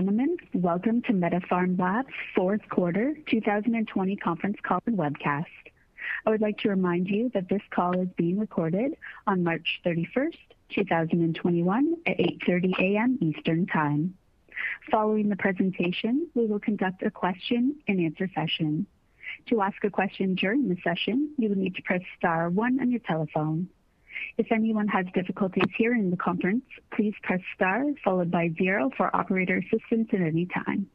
Gentlemen. 0.00 0.34
Welcome 0.54 1.02
to 1.02 1.12
MediPharm 1.12 1.78
Labs' 1.78 2.08
fourth 2.34 2.66
quarter 2.70 3.14
2020 3.30 4.16
conference 4.16 4.56
call 4.62 4.80
and 4.86 4.96
webcast. 4.96 5.44
I 6.24 6.30
would 6.30 6.40
like 6.40 6.56
to 6.60 6.70
remind 6.70 7.06
you 7.08 7.30
that 7.34 7.50
this 7.50 7.60
call 7.68 8.00
is 8.00 8.08
being 8.16 8.38
recorded 8.38 8.96
on 9.26 9.44
March 9.44 9.82
31st, 9.84 10.38
2021 10.70 11.96
at 12.06 12.16
8:30 12.16 12.78
A.M. 12.78 13.18
Eastern 13.20 13.66
Time. 13.66 14.14
Following 14.90 15.28
the 15.28 15.36
presentation, 15.36 16.28
we 16.34 16.46
will 16.46 16.60
conduct 16.60 17.02
a 17.02 17.10
question 17.10 17.76
and 17.86 18.00
answer 18.00 18.30
session. 18.34 18.86
To 19.50 19.60
ask 19.60 19.84
a 19.84 19.90
question 19.90 20.34
during 20.34 20.66
the 20.70 20.78
session, 20.82 21.34
you 21.36 21.50
will 21.50 21.58
need 21.58 21.74
to 21.74 21.82
press 21.82 22.00
star 22.16 22.48
one 22.48 22.80
on 22.80 22.90
your 22.90 23.00
telephone. 23.00 23.68
If 24.38 24.52
anyone 24.52 24.88
has 24.88 25.06
difficulties 25.14 25.70
hearing 25.76 26.10
the 26.10 26.16
conference, 26.16 26.64
please 26.92 27.14
press 27.22 27.40
star 27.54 27.84
followed 28.04 28.30
by 28.30 28.50
zero 28.58 28.90
for 28.96 29.14
operator 29.14 29.58
assistance 29.58 30.08
at 30.12 30.20
any 30.20 30.46
time. 30.46 30.88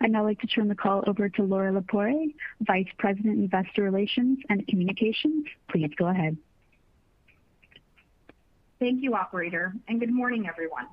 I'd 0.00 0.10
now 0.10 0.24
like 0.24 0.40
to 0.40 0.46
turn 0.46 0.68
the 0.68 0.74
call 0.74 1.02
over 1.06 1.28
to 1.28 1.42
Laura 1.42 1.72
Lepore, 1.72 2.34
Vice 2.60 2.88
President, 2.98 3.38
Investor 3.38 3.82
Relations 3.82 4.38
and 4.48 4.66
Communications. 4.66 5.46
Please 5.68 5.90
go 5.96 6.06
ahead. 6.06 6.36
Thank 8.78 9.02
you, 9.02 9.14
operator, 9.14 9.74
and 9.88 10.00
good 10.00 10.12
morning, 10.12 10.48
everyone. 10.48 10.88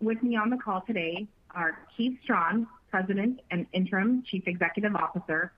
With 0.00 0.22
me 0.22 0.36
on 0.36 0.50
the 0.50 0.56
call 0.56 0.80
today 0.80 1.26
are 1.50 1.78
Keith 1.96 2.18
Strachan, 2.22 2.66
President 2.90 3.40
and 3.50 3.66
Interim 3.72 4.22
Chief 4.26 4.44
Executive 4.46 4.94
Officer, 4.94 5.52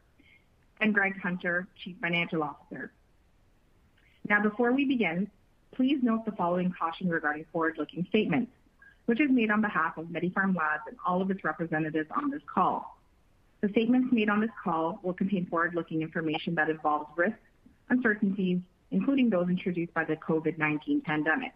and 0.81 0.93
Greg 0.95 1.21
Hunter, 1.21 1.67
Chief 1.83 1.97
Financial 2.01 2.43
Officer. 2.43 2.93
Now, 4.29 4.43
before 4.43 4.73
we 4.73 4.85
begin, 4.85 5.31
please 5.73 5.99
note 6.03 6.27
the 6.27 6.33
following 6.33 6.75
caution 6.79 7.09
regarding 7.09 7.47
forward-looking 7.51 8.07
statements, 8.11 8.53
which 9.07 9.21
is 9.21 9.31
made 9.31 9.51
on 9.51 9.63
behalf 9.63 9.97
of 9.97 10.07
MediPharm 10.07 10.55
Labs 10.55 10.83
and 10.87 10.97
all 11.07 11.23
of 11.23 11.31
its 11.31 11.45
representatives 11.45 12.11
on 12.15 12.31
this 12.31 12.43
call. 12.53 12.99
The 13.63 13.71
statements 13.71 14.13
made 14.13 14.29
on 14.29 14.41
this 14.41 14.51
call 14.63 15.01
will 15.03 15.15
contain 15.15 15.47
forward-looking 15.47 16.03
information 16.03 16.55
that 16.57 16.69
involves 16.69 17.07
risks, 17.17 17.39
uncertainties, 17.89 18.59
including 18.91 19.31
those 19.31 19.49
introduced 19.49 19.95
by 19.95 20.05
the 20.05 20.17
COVID-19 20.17 21.05
pandemic. 21.05 21.53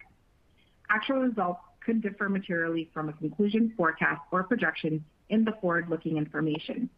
Actual 0.89 1.21
results 1.21 1.61
could 1.85 2.01
differ 2.01 2.29
materially 2.31 2.89
from 2.95 3.11
a 3.11 3.13
conclusion, 3.13 3.75
forecast, 3.77 4.23
or 4.31 4.45
projection 4.45 5.05
in 5.29 5.45
the 5.45 5.53
forward-looking 5.61 6.17
information. 6.17 6.89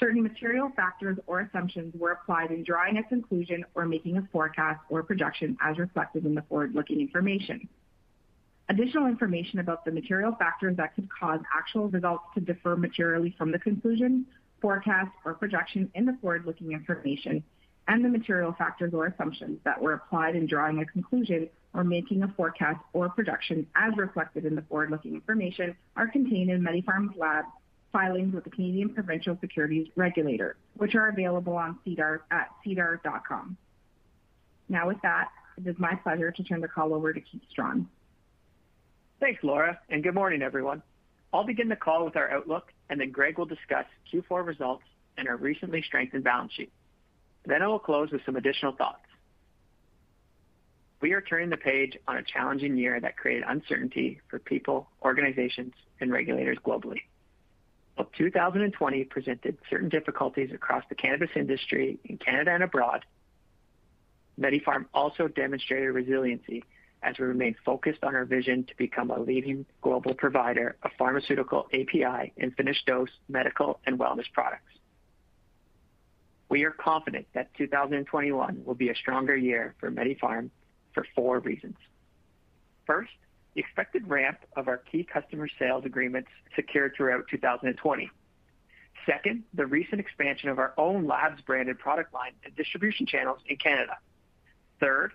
Certain 0.00 0.22
material 0.22 0.70
factors 0.76 1.18
or 1.26 1.40
assumptions 1.40 1.92
were 1.98 2.12
applied 2.12 2.52
in 2.52 2.62
drawing 2.62 2.98
a 2.98 3.02
conclusion 3.02 3.64
or 3.74 3.84
making 3.84 4.16
a 4.16 4.28
forecast 4.30 4.80
or 4.88 5.02
projection 5.02 5.56
as 5.60 5.76
reflected 5.76 6.24
in 6.24 6.34
the 6.34 6.42
forward-looking 6.42 7.00
information. 7.00 7.68
Additional 8.68 9.06
information 9.06 9.58
about 9.58 9.84
the 9.84 9.90
material 9.90 10.36
factors 10.38 10.76
that 10.76 10.94
could 10.94 11.08
cause 11.10 11.40
actual 11.56 11.88
results 11.88 12.24
to 12.34 12.40
differ 12.40 12.76
materially 12.76 13.34
from 13.36 13.50
the 13.50 13.58
conclusion, 13.58 14.26
forecast, 14.60 15.10
or 15.24 15.34
projection 15.34 15.90
in 15.94 16.04
the 16.04 16.16
forward-looking 16.20 16.72
information 16.72 17.42
and 17.88 18.04
the 18.04 18.08
material 18.08 18.54
factors 18.56 18.92
or 18.92 19.06
assumptions 19.06 19.58
that 19.64 19.80
were 19.80 19.94
applied 19.94 20.36
in 20.36 20.46
drawing 20.46 20.80
a 20.80 20.84
conclusion 20.84 21.48
or 21.74 21.82
making 21.82 22.22
a 22.22 22.28
forecast 22.36 22.80
or 22.92 23.08
projection 23.08 23.66
as 23.74 23.96
reflected 23.96 24.44
in 24.44 24.54
the 24.54 24.62
forward-looking 24.62 25.14
information 25.14 25.74
are 25.96 26.06
contained 26.06 26.50
in 26.50 26.62
MediPharm 26.62 27.16
Labs' 27.16 27.48
filings 27.92 28.34
with 28.34 28.44
the 28.44 28.50
Canadian 28.50 28.90
Provincial 28.90 29.36
Securities 29.40 29.88
Regulator, 29.96 30.56
which 30.76 30.94
are 30.94 31.08
available 31.08 31.56
on 31.56 31.78
SEDAR 31.84 32.22
at 32.30 32.48
sedar.com. 32.64 33.56
Now 34.68 34.88
with 34.88 35.00
that, 35.02 35.28
it 35.56 35.66
is 35.66 35.76
my 35.78 35.94
pleasure 35.94 36.30
to 36.30 36.42
turn 36.42 36.60
the 36.60 36.68
call 36.68 36.94
over 36.94 37.12
to 37.12 37.20
Keith 37.20 37.42
Strachan. 37.50 37.88
Thanks, 39.20 39.42
Laura, 39.42 39.78
and 39.88 40.02
good 40.02 40.14
morning, 40.14 40.42
everyone. 40.42 40.82
I'll 41.32 41.44
begin 41.44 41.68
the 41.68 41.76
call 41.76 42.04
with 42.04 42.16
our 42.16 42.30
outlook, 42.30 42.72
and 42.88 43.00
then 43.00 43.10
Greg 43.10 43.38
will 43.38 43.46
discuss 43.46 43.84
Q4 44.12 44.46
results 44.46 44.84
and 45.16 45.28
our 45.28 45.36
recently 45.36 45.82
strengthened 45.82 46.24
balance 46.24 46.52
sheet. 46.52 46.72
Then 47.44 47.62
I 47.62 47.66
will 47.66 47.78
close 47.78 48.10
with 48.10 48.24
some 48.24 48.36
additional 48.36 48.72
thoughts. 48.72 49.02
We 51.00 51.12
are 51.12 51.20
turning 51.20 51.50
the 51.50 51.56
page 51.56 51.96
on 52.06 52.16
a 52.16 52.22
challenging 52.22 52.76
year 52.76 52.98
that 53.00 53.16
created 53.16 53.44
uncertainty 53.46 54.20
for 54.28 54.38
people, 54.38 54.88
organizations, 55.02 55.74
and 56.00 56.12
regulators 56.12 56.58
globally. 56.64 57.02
While 57.98 58.08
2020 58.16 59.04
presented 59.06 59.58
certain 59.68 59.88
difficulties 59.88 60.52
across 60.54 60.84
the 60.88 60.94
cannabis 60.94 61.30
industry 61.34 61.98
in 62.04 62.16
Canada 62.16 62.52
and 62.52 62.62
abroad, 62.62 63.04
MediPharm 64.40 64.84
also 64.94 65.26
demonstrated 65.26 65.92
resiliency 65.92 66.62
as 67.02 67.18
we 67.18 67.24
remain 67.24 67.56
focused 67.64 68.04
on 68.04 68.14
our 68.14 68.24
vision 68.24 68.62
to 68.62 68.76
become 68.76 69.10
a 69.10 69.18
leading 69.18 69.66
global 69.82 70.14
provider 70.14 70.76
of 70.84 70.92
pharmaceutical 70.96 71.66
API 71.74 72.32
and 72.36 72.54
finished 72.54 72.86
dose 72.86 73.10
medical 73.28 73.80
and 73.84 73.98
wellness 73.98 74.30
products. 74.32 74.70
We 76.48 76.62
are 76.62 76.70
confident 76.70 77.26
that 77.34 77.52
2021 77.54 78.62
will 78.64 78.76
be 78.76 78.90
a 78.90 78.94
stronger 78.94 79.36
year 79.36 79.74
for 79.80 79.90
MediPharm 79.90 80.50
for 80.94 81.04
four 81.16 81.40
reasons. 81.40 81.76
First, 82.86 83.10
the 83.58 83.64
expected 83.64 84.08
ramp 84.08 84.38
of 84.56 84.68
our 84.68 84.76
key 84.76 85.02
customer 85.02 85.48
sales 85.58 85.84
agreements 85.84 86.28
secured 86.54 86.92
throughout 86.96 87.24
2020. 87.28 88.08
Second, 89.04 89.42
the 89.52 89.66
recent 89.66 90.00
expansion 90.00 90.48
of 90.48 90.60
our 90.60 90.74
own 90.78 91.08
Labs-branded 91.08 91.76
product 91.80 92.14
line 92.14 92.30
and 92.44 92.54
distribution 92.54 93.04
channels 93.04 93.40
in 93.48 93.56
Canada. 93.56 93.96
Third, 94.78 95.10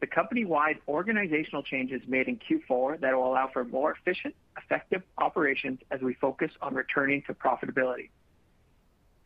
the 0.00 0.06
company-wide 0.06 0.78
organizational 0.86 1.64
changes 1.64 2.00
made 2.06 2.28
in 2.28 2.38
Q4 2.38 3.00
that 3.00 3.12
will 3.12 3.26
allow 3.26 3.50
for 3.52 3.64
more 3.64 3.90
efficient, 3.90 4.36
effective 4.56 5.02
operations 5.18 5.80
as 5.90 6.00
we 6.00 6.14
focus 6.14 6.52
on 6.62 6.74
returning 6.74 7.22
to 7.26 7.34
profitability. 7.34 8.10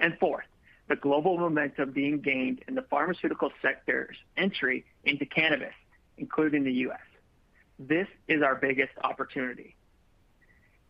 And 0.01 0.17
Fourth, 0.19 0.47
the 0.89 0.97
global 0.97 1.37
momentum 1.37 1.91
being 1.91 2.21
gained 2.21 2.63
in 2.67 2.77
the 2.77 2.83
pharmaceutical 2.89 3.51
sector's 3.61 4.17
entry 4.39 4.87
into 5.05 5.27
cannabis, 5.27 5.75
including 6.17 6.65
the 6.65 6.73
U.S. 6.73 7.01
This 7.79 8.07
is 8.29 8.43
our 8.43 8.55
biggest 8.55 8.93
opportunity. 9.03 9.77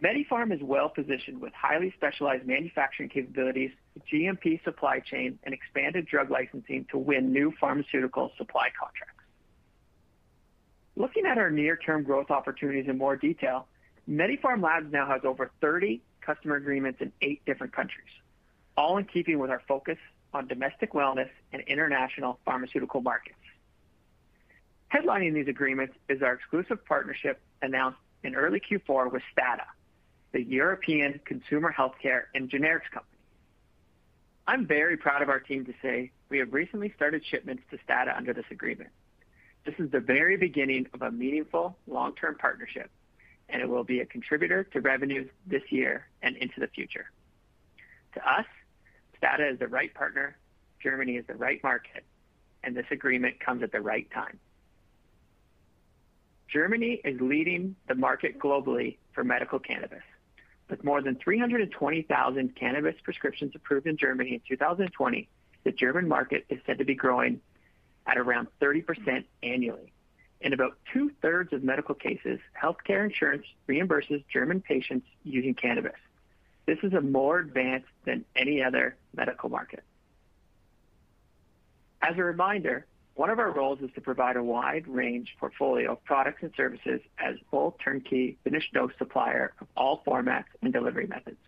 MediPharm 0.03 0.53
is 0.53 0.61
well-positioned 0.62 1.41
with 1.41 1.53
highly 1.55 1.93
specialized 1.97 2.47
manufacturing 2.47 3.09
capabilities, 3.09 3.71
GMP 4.12 4.62
supply 4.65 4.99
chain, 4.99 5.39
and 5.45 5.55
expanded 5.55 6.06
drug 6.06 6.31
licensing 6.31 6.84
to 6.91 6.99
win 6.99 7.33
new 7.33 7.55
pharmaceutical 7.59 8.33
supply 8.37 8.69
contracts. 8.78 9.22
Looking 10.97 11.27
at 11.27 11.39
our 11.39 11.50
near-term 11.50 12.03
growth 12.03 12.31
opportunities 12.31 12.89
in 12.89 12.99
more 12.99 13.16
detail, 13.16 13.66
MediPharm 14.09 14.62
Labs 14.62 14.93
now 14.93 15.06
has 15.06 15.22
over 15.25 15.51
30 15.61 16.03
customer 16.21 16.56
agreements 16.56 17.01
in 17.01 17.12
eight 17.22 17.43
different 17.47 17.72
countries, 17.72 18.11
all 18.77 18.99
in 18.99 19.05
keeping 19.05 19.39
with 19.39 19.51
our 19.51 19.62
focus 19.66 19.99
on 20.34 20.47
domestic 20.49 20.93
wellness 20.93 21.31
and 21.53 21.62
international 21.62 22.39
pharmaceutical 22.45 23.01
markets. 23.01 23.37
Headlining 24.94 25.34
these 25.34 25.49
agreements 25.49 25.94
is 26.09 26.22
our 26.22 26.34
exclusive 26.34 26.84
partnership 26.84 27.41
announced 27.62 27.99
in 28.22 28.37
early 28.37 28.60
Q4 28.60 29.10
with 29.10 29.25
STADA, 29.32 29.65
the 30.31 30.41
European 30.41 31.21
consumer 31.24 31.74
healthcare 31.77 32.24
and 32.33 32.48
generics 32.48 32.89
company. 32.92 33.18
I'm 34.47 34.66
very 34.66 34.97
proud 34.97 35.21
of 35.21 35.28
our 35.28 35.41
team 35.41 35.65
to 35.65 35.74
say 35.83 36.13
we 36.28 36.39
have 36.39 36.54
recently 36.54 36.92
started 36.95 37.24
shipments 37.27 37.65
to 37.72 37.78
STADA 37.84 38.16
under 38.16 38.33
this 38.33 38.45
agreement. 38.53 38.91
This 39.66 39.74
is 39.78 39.91
the 39.91 39.98
very 39.98 40.36
beginning 40.36 40.86
of 40.95 41.03
a 41.03 41.10
meaningful 41.10 41.77
long-term 41.89 42.36
partnership, 42.36 42.89
and 43.48 43.60
it 43.60 43.68
will 43.68 43.84
be 43.84 43.98
a 43.98 44.07
contributor 44.07 44.63
to 44.63 44.80
revenues 44.80 45.28
this 45.45 45.63
year 45.71 46.07
and 46.22 46.36
into 46.36 46.60
the 46.60 46.68
future. 46.68 47.10
To 48.15 48.30
us, 48.30 48.47
STADA 49.16 49.54
is 49.54 49.59
the 49.59 49.66
right 49.66 49.92
partner, 49.92 50.36
Germany 50.80 51.16
is 51.16 51.27
the 51.27 51.34
right 51.34 51.60
market, 51.65 52.04
and 52.63 52.77
this 52.77 52.86
agreement 52.92 53.41
comes 53.41 53.65
at 53.65 53.72
the 53.72 53.80
right 53.80 54.09
time. 54.13 54.39
Germany 56.54 57.01
is 57.04 57.21
leading 57.21 57.74
the 57.89 57.97
market 57.97 58.39
globally 58.39 58.97
for 59.12 59.24
medical 59.24 59.59
cannabis. 59.59 60.04
With 60.71 60.84
more 60.84 61.03
than 61.03 61.16
320,000 61.16 62.54
cannabis 62.54 62.95
prescriptions 63.03 63.53
approved 63.56 63.89
in 63.89 63.97
Germany 63.97 64.34
in 64.34 64.41
2020, 64.48 65.28
the 65.65 65.72
German 65.72 66.06
market 66.06 66.47
is 66.48 66.60
said 66.65 66.78
to 66.78 66.84
be 66.84 66.95
growing 66.95 67.41
at 68.06 68.16
around 68.16 68.47
30% 68.62 69.24
annually. 69.42 69.92
In 70.42 70.53
about 70.53 70.78
two-thirds 70.92 71.53
of 71.53 71.65
medical 71.65 71.95
cases, 71.97 72.39
healthcare 72.62 73.04
insurance 73.04 73.47
reimburses 73.68 74.22
German 74.33 74.60
patients 74.60 75.09
using 75.24 75.54
cannabis. 75.54 75.98
This 76.66 76.78
is 76.84 76.92
a 76.92 77.01
more 77.01 77.41
advanced 77.41 77.89
than 78.04 78.24
any 78.36 78.62
other 78.62 78.95
medical 79.16 79.48
market. 79.48 79.83
As 82.01 82.16
a 82.16 82.22
reminder, 82.22 82.86
one 83.15 83.31
of 83.31 83.39
our 83.39 83.51
roles 83.51 83.81
is 83.81 83.91
to 83.95 84.01
provide 84.01 84.37
a 84.37 84.43
wide 84.43 84.87
range 84.89 85.37
portfolio 85.39 85.93
of 85.93 86.05
products 86.05 86.43
and 86.43 86.53
services 86.57 87.01
as 87.19 87.37
full 87.51 87.77
turnkey 87.83 88.37
finished 88.43 88.72
dose 88.72 88.93
supplier 88.99 89.55
of 89.61 89.69
all 89.77 90.03
formats 90.07 90.47
and 90.63 90.72
delivery 90.72 91.07
methods. 91.07 91.39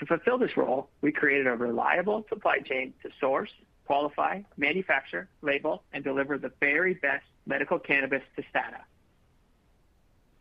To 0.00 0.06
fulfill 0.06 0.38
this 0.38 0.56
role, 0.56 0.88
we 1.00 1.12
created 1.12 1.46
a 1.46 1.54
reliable 1.54 2.26
supply 2.28 2.58
chain 2.58 2.92
to 3.02 3.10
source, 3.20 3.50
qualify, 3.86 4.40
manufacture, 4.56 5.28
label, 5.42 5.84
and 5.92 6.02
deliver 6.02 6.38
the 6.38 6.50
very 6.58 6.94
best 6.94 7.24
medical 7.46 7.78
cannabis 7.78 8.22
to 8.34 8.42
STADA. 8.50 8.80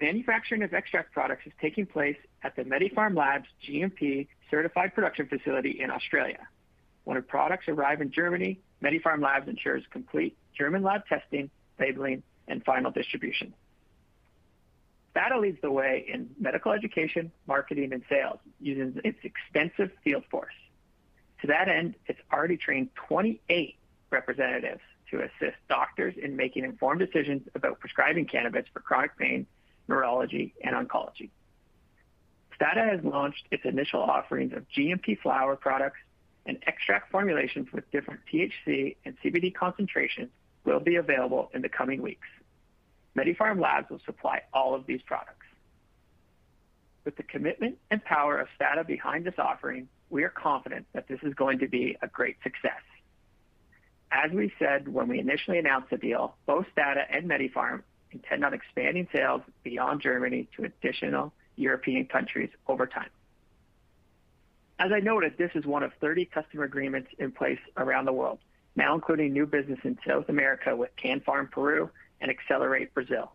Manufacturing 0.02 0.64
of 0.64 0.74
extract 0.74 1.14
products 1.14 1.46
is 1.46 1.54
taking 1.62 1.86
place 1.86 2.18
at 2.42 2.56
the 2.56 2.64
MediPharm 2.64 3.16
Labs 3.16 3.46
GMP 3.68 4.28
certified 4.50 4.96
production 4.96 5.28
facility 5.28 5.80
in 5.80 5.92
Australia. 5.92 6.48
When 7.04 7.18
our 7.18 7.22
products 7.22 7.68
arrive 7.68 8.02
in 8.02 8.12
Germany, 8.12 8.60
MediPharm 8.83 9.22
Labs 9.22 9.48
ensures 9.48 9.83
complete 9.92 10.38
German 10.57 10.83
lab 10.83 11.06
testing, 11.07 11.50
labeling, 11.80 12.24
and 12.48 12.63
final 12.63 12.92
distribution. 12.92 13.54
STADA 15.12 15.39
leads 15.39 15.62
the 15.62 15.72
way 15.72 16.06
in 16.07 16.30
medical 16.39 16.72
education, 16.72 17.31
marketing, 17.45 17.92
and 17.94 18.04
sales 18.10 18.39
using 18.60 19.00
its 19.04 19.19
extensive 19.24 19.92
field 20.04 20.24
force. 20.31 20.54
To 21.42 21.48
that 21.48 21.68
end, 21.68 21.95
it's 22.07 22.19
already 22.31 22.57
trained 22.57 22.89
28 22.95 23.75
representatives 24.10 24.81
to 25.10 25.22
assist 25.22 25.57
doctors 25.68 26.16
in 26.18 26.36
making 26.36 26.63
informed 26.63 27.00
decisions 27.00 27.48
about 27.56 27.80
prescribing 27.80 28.25
cannabis 28.25 28.66
for 28.72 28.80
chronic 28.80 29.18
pain, 29.18 29.45
neurology, 29.88 30.54
and 30.63 30.75
oncology. 30.75 31.30
STADA 32.56 32.83
has 32.83 33.04
launched 33.04 33.45
its 33.51 33.66
initial 33.66 34.01
offerings 34.01 34.54
of 34.54 34.66
GMP 34.69 35.19
flower 35.19 35.56
products 35.56 35.98
and 36.46 36.58
extract 36.68 37.12
formulations 37.12 37.68
with 37.72 37.90
different 37.92 38.22
THC 38.32 38.96
and 39.06 39.16
CBD 39.24 39.54
concentrations 39.54 40.30
will 40.66 40.80
be 40.80 40.96
available 40.96 41.50
in 41.54 41.62
the 41.62 41.70
coming 41.70 42.02
weeks. 42.02 42.28
MediPharm 43.18 43.60
Labs 43.60 43.90
will 43.90 44.02
supply 44.06 44.42
all 44.54 44.74
of 44.74 44.86
these 44.86 45.02
products. 45.02 45.46
With 47.04 47.18
the 47.18 47.24
commitment 47.24 47.78
and 47.90 48.04
power 48.04 48.38
of 48.38 48.48
STADA 48.56 48.86
behind 48.86 49.26
this 49.26 49.34
offering, 49.38 49.88
we 50.10 50.24
are 50.24 50.30
confident 50.30 50.86
that 50.94 51.08
this 51.08 51.20
is 51.24 51.34
going 51.34 51.60
to 51.60 51.68
be 51.68 51.98
a 52.02 52.08
great 52.08 52.38
success. 52.44 52.82
As 54.12 54.32
we 54.32 54.52
said 54.60 54.88
when 54.88 55.08
we 55.08 55.20
initially 55.20 55.58
announced 55.58 55.90
the 55.90 55.98
deal, 55.98 56.36
both 56.46 56.66
STADA 56.74 57.06
and 57.10 57.30
MediPharm 57.30 57.82
intend 58.12 58.44
on 58.46 58.54
expanding 58.54 59.08
sales 59.12 59.42
beyond 59.64 60.02
Germany 60.02 60.48
to 60.58 60.66
additional 60.66 61.34
European 61.56 62.06
countries 62.06 62.50
over 62.68 62.86
time. 62.86 63.10
As 64.81 64.92
I 64.92 65.00
noted, 65.00 65.38
this 65.38 65.51
is 65.54 65.63
one 65.63 65.83
of 65.83 65.92
30 66.01 66.25
customer 66.25 66.63
agreements 66.63 67.12
in 67.19 67.31
place 67.31 67.60
around 67.78 68.06
the 68.06 68.13
world, 68.13 68.39
now 68.75 68.95
including 68.95 69.31
new 69.31 69.45
business 69.45 69.78
in 69.83 69.95
South 70.07 70.28
America 70.28 70.75
with 70.75 70.89
Can 70.95 71.19
Farm 71.22 71.48
Peru 71.51 71.92
and 72.19 72.31
Accelerate 72.31 72.92
Brazil. 72.95 73.31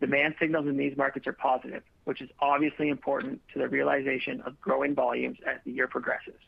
Demand 0.00 0.36
signals 0.40 0.66
in 0.66 0.78
these 0.78 0.96
markets 0.96 1.26
are 1.26 1.34
positive, 1.34 1.82
which 2.04 2.22
is 2.22 2.30
obviously 2.40 2.88
important 2.88 3.42
to 3.52 3.58
the 3.58 3.68
realization 3.68 4.40
of 4.46 4.58
growing 4.62 4.94
volumes 4.94 5.36
as 5.46 5.58
the 5.66 5.72
year 5.72 5.88
progresses. 5.88 6.40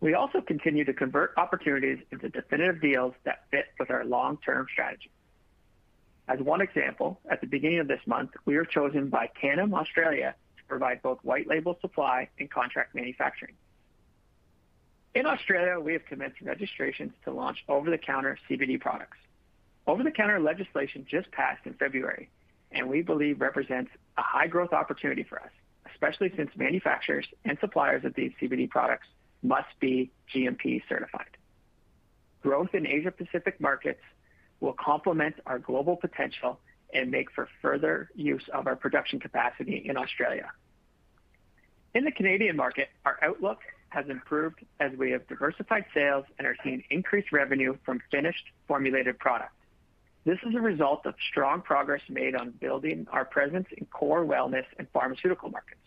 We 0.00 0.12
also 0.12 0.42
continue 0.42 0.84
to 0.84 0.92
convert 0.92 1.32
opportunities 1.38 2.00
into 2.12 2.28
definitive 2.28 2.82
deals 2.82 3.14
that 3.24 3.44
fit 3.50 3.68
with 3.80 3.90
our 3.90 4.04
long-term 4.04 4.66
strategy. 4.70 5.10
As 6.28 6.40
one 6.40 6.60
example, 6.60 7.20
at 7.30 7.40
the 7.40 7.46
beginning 7.46 7.78
of 7.78 7.88
this 7.88 8.06
month, 8.06 8.32
we 8.44 8.56
were 8.56 8.66
chosen 8.66 9.08
by 9.08 9.28
Canum 9.28 9.72
Australia 9.72 10.34
provide 10.68 11.02
both 11.02 11.18
white 11.22 11.46
label 11.46 11.78
supply 11.80 12.28
and 12.38 12.50
contract 12.50 12.94
manufacturing. 12.94 13.54
In 15.14 15.24
Australia, 15.24 15.80
we 15.80 15.94
have 15.94 16.04
commenced 16.04 16.40
registrations 16.42 17.12
to 17.24 17.30
launch 17.32 17.64
over-the-counter 17.68 18.38
CBD 18.50 18.78
products. 18.78 19.16
Over-the-counter 19.86 20.40
legislation 20.40 21.06
just 21.08 21.30
passed 21.30 21.64
in 21.64 21.74
February, 21.74 22.28
and 22.70 22.88
we 22.88 23.02
believe 23.02 23.40
represents 23.40 23.90
a 24.18 24.22
high 24.22 24.46
growth 24.46 24.72
opportunity 24.72 25.22
for 25.22 25.40
us, 25.40 25.50
especially 25.90 26.32
since 26.36 26.50
manufacturers 26.56 27.26
and 27.44 27.56
suppliers 27.60 28.04
of 28.04 28.14
these 28.14 28.32
CBD 28.40 28.68
products 28.68 29.06
must 29.42 29.68
be 29.80 30.10
GMP 30.34 30.82
certified. 30.88 31.36
Growth 32.42 32.74
in 32.74 32.86
Asia 32.86 33.10
Pacific 33.10 33.60
markets 33.60 34.02
will 34.60 34.74
complement 34.74 35.36
our 35.46 35.58
global 35.58 35.96
potential 35.96 36.58
and 36.92 37.10
make 37.10 37.30
for 37.32 37.48
further 37.62 38.10
use 38.14 38.44
of 38.52 38.66
our 38.66 38.76
production 38.76 39.20
capacity 39.20 39.82
in 39.84 39.96
Australia. 39.96 40.50
In 41.94 42.04
the 42.04 42.12
Canadian 42.12 42.56
market, 42.56 42.88
our 43.04 43.18
outlook 43.22 43.58
has 43.88 44.06
improved 44.08 44.64
as 44.80 44.92
we 44.98 45.10
have 45.12 45.26
diversified 45.28 45.86
sales 45.94 46.24
and 46.38 46.46
are 46.46 46.56
seeing 46.62 46.82
increased 46.90 47.32
revenue 47.32 47.76
from 47.84 48.00
finished 48.10 48.44
formulated 48.68 49.18
products. 49.18 49.52
This 50.24 50.38
is 50.46 50.54
a 50.54 50.60
result 50.60 51.06
of 51.06 51.14
strong 51.30 51.62
progress 51.62 52.02
made 52.08 52.34
on 52.34 52.50
building 52.50 53.06
our 53.12 53.24
presence 53.24 53.68
in 53.76 53.86
core 53.86 54.24
wellness 54.24 54.64
and 54.78 54.88
pharmaceutical 54.92 55.50
markets. 55.50 55.80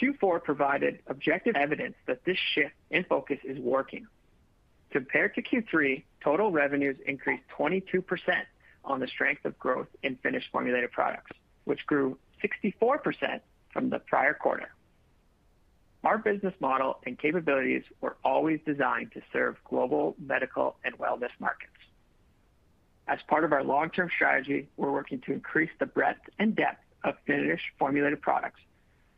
Q4 0.00 0.42
provided 0.42 1.00
objective 1.06 1.56
evidence 1.56 1.94
that 2.06 2.24
this 2.24 2.38
shift 2.54 2.74
in 2.90 3.04
focus 3.04 3.38
is 3.44 3.58
working. 3.58 4.06
Compared 4.90 5.34
to 5.34 5.42
Q3, 5.42 6.04
total 6.22 6.50
revenues 6.50 6.96
increased 7.06 7.42
22% 7.58 8.02
on 8.86 9.00
the 9.00 9.08
strength 9.08 9.44
of 9.44 9.58
growth 9.58 9.88
in 10.02 10.16
finished 10.16 10.48
formulated 10.50 10.92
products, 10.92 11.32
which 11.64 11.84
grew 11.86 12.16
64% 12.42 13.40
from 13.72 13.90
the 13.90 13.98
prior 13.98 14.34
quarter. 14.34 14.70
Our 16.04 16.18
business 16.18 16.54
model 16.60 16.98
and 17.04 17.18
capabilities 17.18 17.82
were 18.00 18.16
always 18.24 18.60
designed 18.64 19.12
to 19.12 19.22
serve 19.32 19.56
global 19.68 20.14
medical 20.24 20.76
and 20.84 20.96
wellness 20.98 21.32
markets. 21.40 21.72
As 23.08 23.18
part 23.28 23.44
of 23.44 23.52
our 23.52 23.64
long-term 23.64 24.10
strategy, 24.14 24.68
we're 24.76 24.92
working 24.92 25.20
to 25.22 25.32
increase 25.32 25.70
the 25.78 25.86
breadth 25.86 26.20
and 26.38 26.54
depth 26.54 26.82
of 27.04 27.14
finished 27.26 27.64
formulated 27.78 28.20
products, 28.20 28.60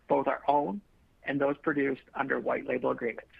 both 0.08 0.26
our 0.26 0.40
own 0.48 0.80
and 1.24 1.40
those 1.40 1.56
produced 1.58 2.02
under 2.14 2.40
white 2.40 2.66
label 2.66 2.90
agreements. 2.90 3.30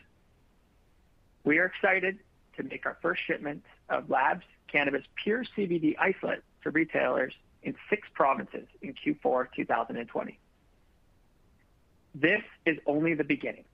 We 1.45 1.59
are 1.59 1.67
excited 1.67 2.19
to 2.57 2.63
make 2.63 2.85
our 2.85 2.99
first 3.01 3.23
shipments 3.27 3.67
of 3.89 4.11
LABS 4.11 4.45
Cannabis 4.71 5.03
pure 5.23 5.45
CBD 5.57 5.97
isolate 5.99 6.43
to 6.63 6.71
retailers 6.71 7.33
in 7.63 7.75
six 7.91 8.07
provinces 8.15 8.67
in 8.83 8.95
Q4 8.95 9.47
2020. 9.55 10.39
This 12.15 12.43
is 12.67 12.79
only 12.87 13.15
the 13.15 13.25
beginning. 13.25 13.65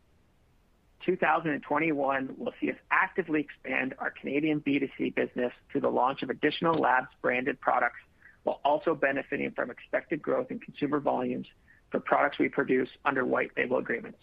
2021 1.05 2.35
will 2.39 2.55
see 2.61 2.71
us 2.71 2.77
actively 2.91 3.41
expand 3.41 3.95
our 3.99 4.11
Canadian 4.11 4.61
B2C 4.61 5.15
business 5.15 5.53
through 5.71 5.83
the 5.83 5.91
launch 5.91 6.23
of 6.23 6.31
additional 6.31 6.75
LABS 6.75 7.09
branded 7.21 7.61
products, 7.61 8.01
while 8.45 8.61
also 8.65 8.95
benefiting 8.95 9.51
from 9.51 9.71
expected 9.71 10.23
growth 10.23 10.51
in 10.51 10.59
consumer 10.59 11.01
volumes 11.01 11.47
for 11.91 12.01
products 12.01 12.39
we 12.39 12.49
produce 12.49 12.89
under 13.05 13.25
white 13.25 13.51
label 13.57 13.77
agreements. 13.77 14.19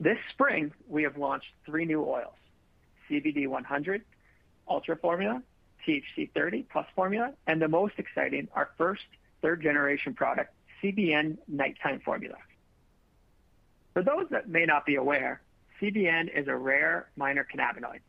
This 0.00 0.18
spring, 0.30 0.72
we 0.88 1.02
have 1.04 1.16
launched 1.16 1.48
three 1.64 1.84
new 1.84 2.02
oils, 2.02 2.34
CBD100 3.08 4.00
Ultra 4.68 4.96
Formula, 4.96 5.42
THC30 5.86 6.64
Plus 6.70 6.86
Formula, 6.94 7.32
and 7.46 7.60
the 7.60 7.68
most 7.68 7.94
exciting, 7.98 8.48
our 8.54 8.70
first 8.78 9.02
third-generation 9.42 10.14
product, 10.14 10.54
CBN 10.82 11.38
Nighttime 11.48 12.00
Formula. 12.04 12.36
For 13.92 14.02
those 14.02 14.26
that 14.30 14.48
may 14.48 14.64
not 14.64 14.86
be 14.86 14.96
aware, 14.96 15.42
CBN 15.80 16.36
is 16.36 16.48
a 16.48 16.56
rare 16.56 17.08
minor 17.16 17.46
cannabinoid. 17.52 18.00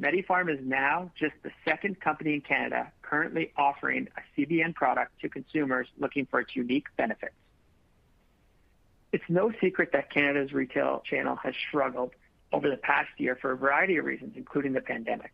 MediPharm 0.00 0.52
is 0.52 0.58
now 0.62 1.10
just 1.14 1.34
the 1.42 1.50
second 1.64 2.00
company 2.00 2.34
in 2.34 2.40
Canada 2.40 2.90
currently 3.02 3.52
offering 3.56 4.08
a 4.16 4.40
CBN 4.40 4.74
product 4.74 5.20
to 5.20 5.28
consumers 5.28 5.86
looking 5.98 6.26
for 6.26 6.40
its 6.40 6.56
unique 6.56 6.86
benefits. 6.96 7.34
It's 9.12 9.24
no 9.28 9.52
secret 9.60 9.90
that 9.92 10.10
Canada's 10.10 10.52
retail 10.52 11.02
channel 11.04 11.36
has 11.36 11.54
struggled 11.68 12.12
over 12.52 12.70
the 12.70 12.78
past 12.78 13.10
year 13.18 13.36
for 13.40 13.52
a 13.52 13.56
variety 13.56 13.98
of 13.98 14.06
reasons, 14.06 14.32
including 14.36 14.72
the 14.72 14.80
pandemic. 14.80 15.32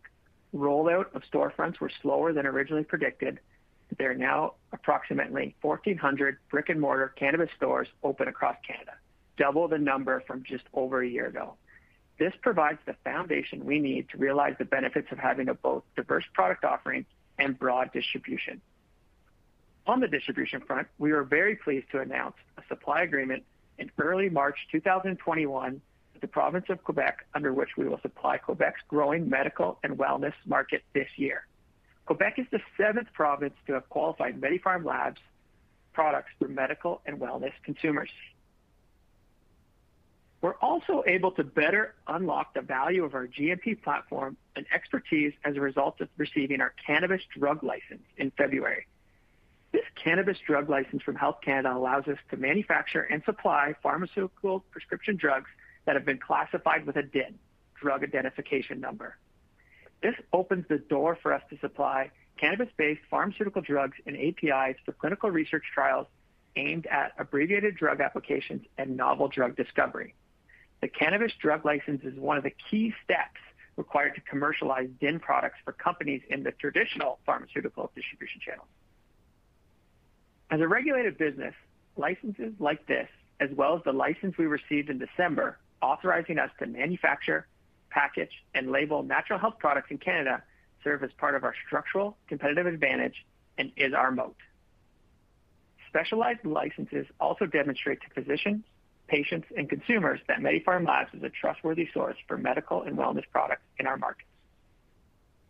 Rollout 0.53 1.13
of 1.13 1.23
storefronts 1.31 1.79
were 1.79 1.91
slower 2.01 2.33
than 2.33 2.45
originally 2.45 2.83
predicted. 2.83 3.39
There 3.97 4.11
are 4.11 4.15
now 4.15 4.53
approximately 4.71 5.55
1,400 5.61 6.37
brick-and-mortar 6.49 7.13
cannabis 7.15 7.49
stores 7.55 7.87
open 8.03 8.27
across 8.27 8.55
Canada, 8.65 8.93
double 9.37 9.67
the 9.67 9.77
number 9.77 10.21
from 10.27 10.43
just 10.43 10.63
over 10.73 11.01
a 11.01 11.07
year 11.07 11.27
ago. 11.27 11.55
This 12.17 12.33
provides 12.41 12.79
the 12.85 12.95
foundation 13.03 13.65
we 13.65 13.79
need 13.79 14.09
to 14.09 14.17
realize 14.17 14.55
the 14.59 14.65
benefits 14.65 15.07
of 15.11 15.17
having 15.17 15.49
a 15.49 15.53
both 15.53 15.83
diverse 15.95 16.25
product 16.33 16.65
offering 16.65 17.05
and 17.37 17.57
broad 17.57 17.91
distribution. 17.93 18.61
On 19.87 19.99
the 19.99 20.07
distribution 20.07 20.61
front, 20.61 20.87
we 20.97 21.11
are 21.11 21.23
very 21.23 21.55
pleased 21.55 21.89
to 21.91 21.99
announce 21.99 22.35
a 22.57 22.63
supply 22.67 23.01
agreement 23.03 23.43
in 23.77 23.89
early 23.97 24.29
March 24.29 24.57
2021 24.71 25.73
with 25.73 25.81
the 26.21 26.27
province 26.27 26.65
of 26.69 26.83
Quebec, 26.83 27.25
under 27.33 27.53
which 27.53 27.69
we 27.77 27.87
will 27.87 27.99
supply 28.01 28.37
Quebec's 28.37 28.81
growing 28.87 29.29
medical 29.29 29.79
and 29.83 29.97
wellness 29.97 30.33
market 30.45 30.83
this 30.93 31.07
year. 31.15 31.45
Quebec 32.05 32.39
is 32.39 32.47
the 32.51 32.59
seventh 32.77 33.07
province 33.13 33.53
to 33.67 33.73
have 33.73 33.87
qualified 33.89 34.41
MediPharm 34.41 34.83
Labs 34.83 35.21
products 35.93 36.31
for 36.39 36.47
medical 36.47 37.01
and 37.05 37.19
wellness 37.19 37.53
consumers. 37.63 38.09
We're 40.41 40.55
also 40.61 41.03
able 41.05 41.31
to 41.31 41.43
better 41.43 41.95
unlock 42.07 42.53
the 42.53 42.61
value 42.61 43.03
of 43.03 43.13
our 43.13 43.27
GMP 43.27 43.81
platform 43.81 44.37
and 44.55 44.65
expertise 44.73 45.33
as 45.43 45.57
a 45.57 45.61
result 45.61 45.99
of 45.99 46.07
receiving 46.17 46.61
our 46.61 46.73
cannabis 46.85 47.21
drug 47.37 47.61
license 47.61 48.03
in 48.17 48.31
February. 48.31 48.87
This 49.71 49.83
cannabis 50.01 50.37
drug 50.47 50.69
license 50.69 51.03
from 51.03 51.15
Health 51.15 51.39
Canada 51.43 51.75
allows 51.75 52.07
us 52.07 52.17
to 52.31 52.37
manufacture 52.37 53.01
and 53.01 53.23
supply 53.23 53.75
pharmaceutical 53.83 54.61
prescription 54.71 55.15
drugs 55.15 55.49
that 55.89 55.95
have 55.95 56.05
been 56.05 56.19
classified 56.19 56.85
with 56.85 56.97
a 56.97 57.01
DIN, 57.01 57.39
Drug 57.81 58.03
Identification 58.03 58.79
Number. 58.79 59.17
This 60.03 60.13
opens 60.31 60.67
the 60.69 60.77
door 60.77 61.17
for 61.19 61.33
us 61.33 61.41
to 61.49 61.57
supply 61.57 62.11
cannabis-based 62.37 63.01
pharmaceutical 63.09 63.63
drugs 63.63 63.97
and 64.05 64.15
APIs 64.15 64.75
for 64.85 64.91
clinical 64.91 65.31
research 65.31 65.63
trials 65.73 66.05
aimed 66.55 66.85
at 66.85 67.13
abbreviated 67.17 67.75
drug 67.75 68.01
applications 68.01 68.61
and 68.77 68.97
novel 68.97 69.29
drug 69.29 69.55
discovery. 69.55 70.13
The 70.81 70.89
cannabis 70.89 71.31
drug 71.41 71.65
license 71.65 72.03
is 72.03 72.13
one 72.19 72.37
of 72.37 72.43
the 72.43 72.53
key 72.69 72.93
steps 73.03 73.41
required 73.75 74.13
to 74.13 74.21
commercialize 74.21 74.89
DIN 75.01 75.19
products 75.19 75.57
for 75.65 75.71
companies 75.71 76.21
in 76.29 76.43
the 76.43 76.51
traditional 76.51 77.17
pharmaceutical 77.25 77.91
distribution 77.95 78.41
channels. 78.45 78.67
As 80.51 80.61
a 80.61 80.67
regulated 80.67 81.17
business, 81.17 81.55
licenses 81.97 82.53
like 82.59 82.85
this, 82.85 83.07
as 83.39 83.49
well 83.55 83.75
as 83.75 83.83
the 83.85 83.91
license 83.91 84.37
we 84.37 84.45
received 84.45 84.91
in 84.91 84.99
December 84.99 85.57
authorizing 85.81 86.39
us 86.39 86.49
to 86.59 86.65
manufacture, 86.65 87.47
package, 87.89 88.43
and 88.53 88.71
label 88.71 89.03
natural 89.03 89.39
health 89.39 89.55
products 89.59 89.91
in 89.91 89.97
Canada, 89.97 90.43
serve 90.83 91.03
as 91.03 91.11
part 91.17 91.35
of 91.35 91.43
our 91.43 91.53
structural 91.67 92.17
competitive 92.27 92.65
advantage 92.65 93.25
and 93.57 93.71
is 93.75 93.93
our 93.93 94.11
moat. 94.11 94.35
Specialized 95.89 96.45
licenses 96.45 97.07
also 97.19 97.45
demonstrate 97.45 97.99
to 98.01 98.21
physicians, 98.21 98.63
patients, 99.07 99.47
and 99.57 99.67
consumers 99.67 100.19
that 100.27 100.39
MediPharm 100.39 100.87
Labs 100.87 101.13
is 101.13 101.23
a 101.23 101.29
trustworthy 101.29 101.89
source 101.93 102.15
for 102.27 102.37
medical 102.37 102.83
and 102.83 102.97
wellness 102.97 103.25
products 103.31 103.63
in 103.79 103.87
our 103.87 103.97
markets. 103.97 104.29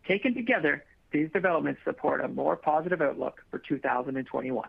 Taken 0.07 0.33
together, 0.33 0.85
these 1.11 1.29
developments 1.31 1.81
support 1.83 2.21
a 2.23 2.27
more 2.27 2.55
positive 2.55 3.01
outlook 3.01 3.43
for 3.51 3.59
2021. 3.59 4.67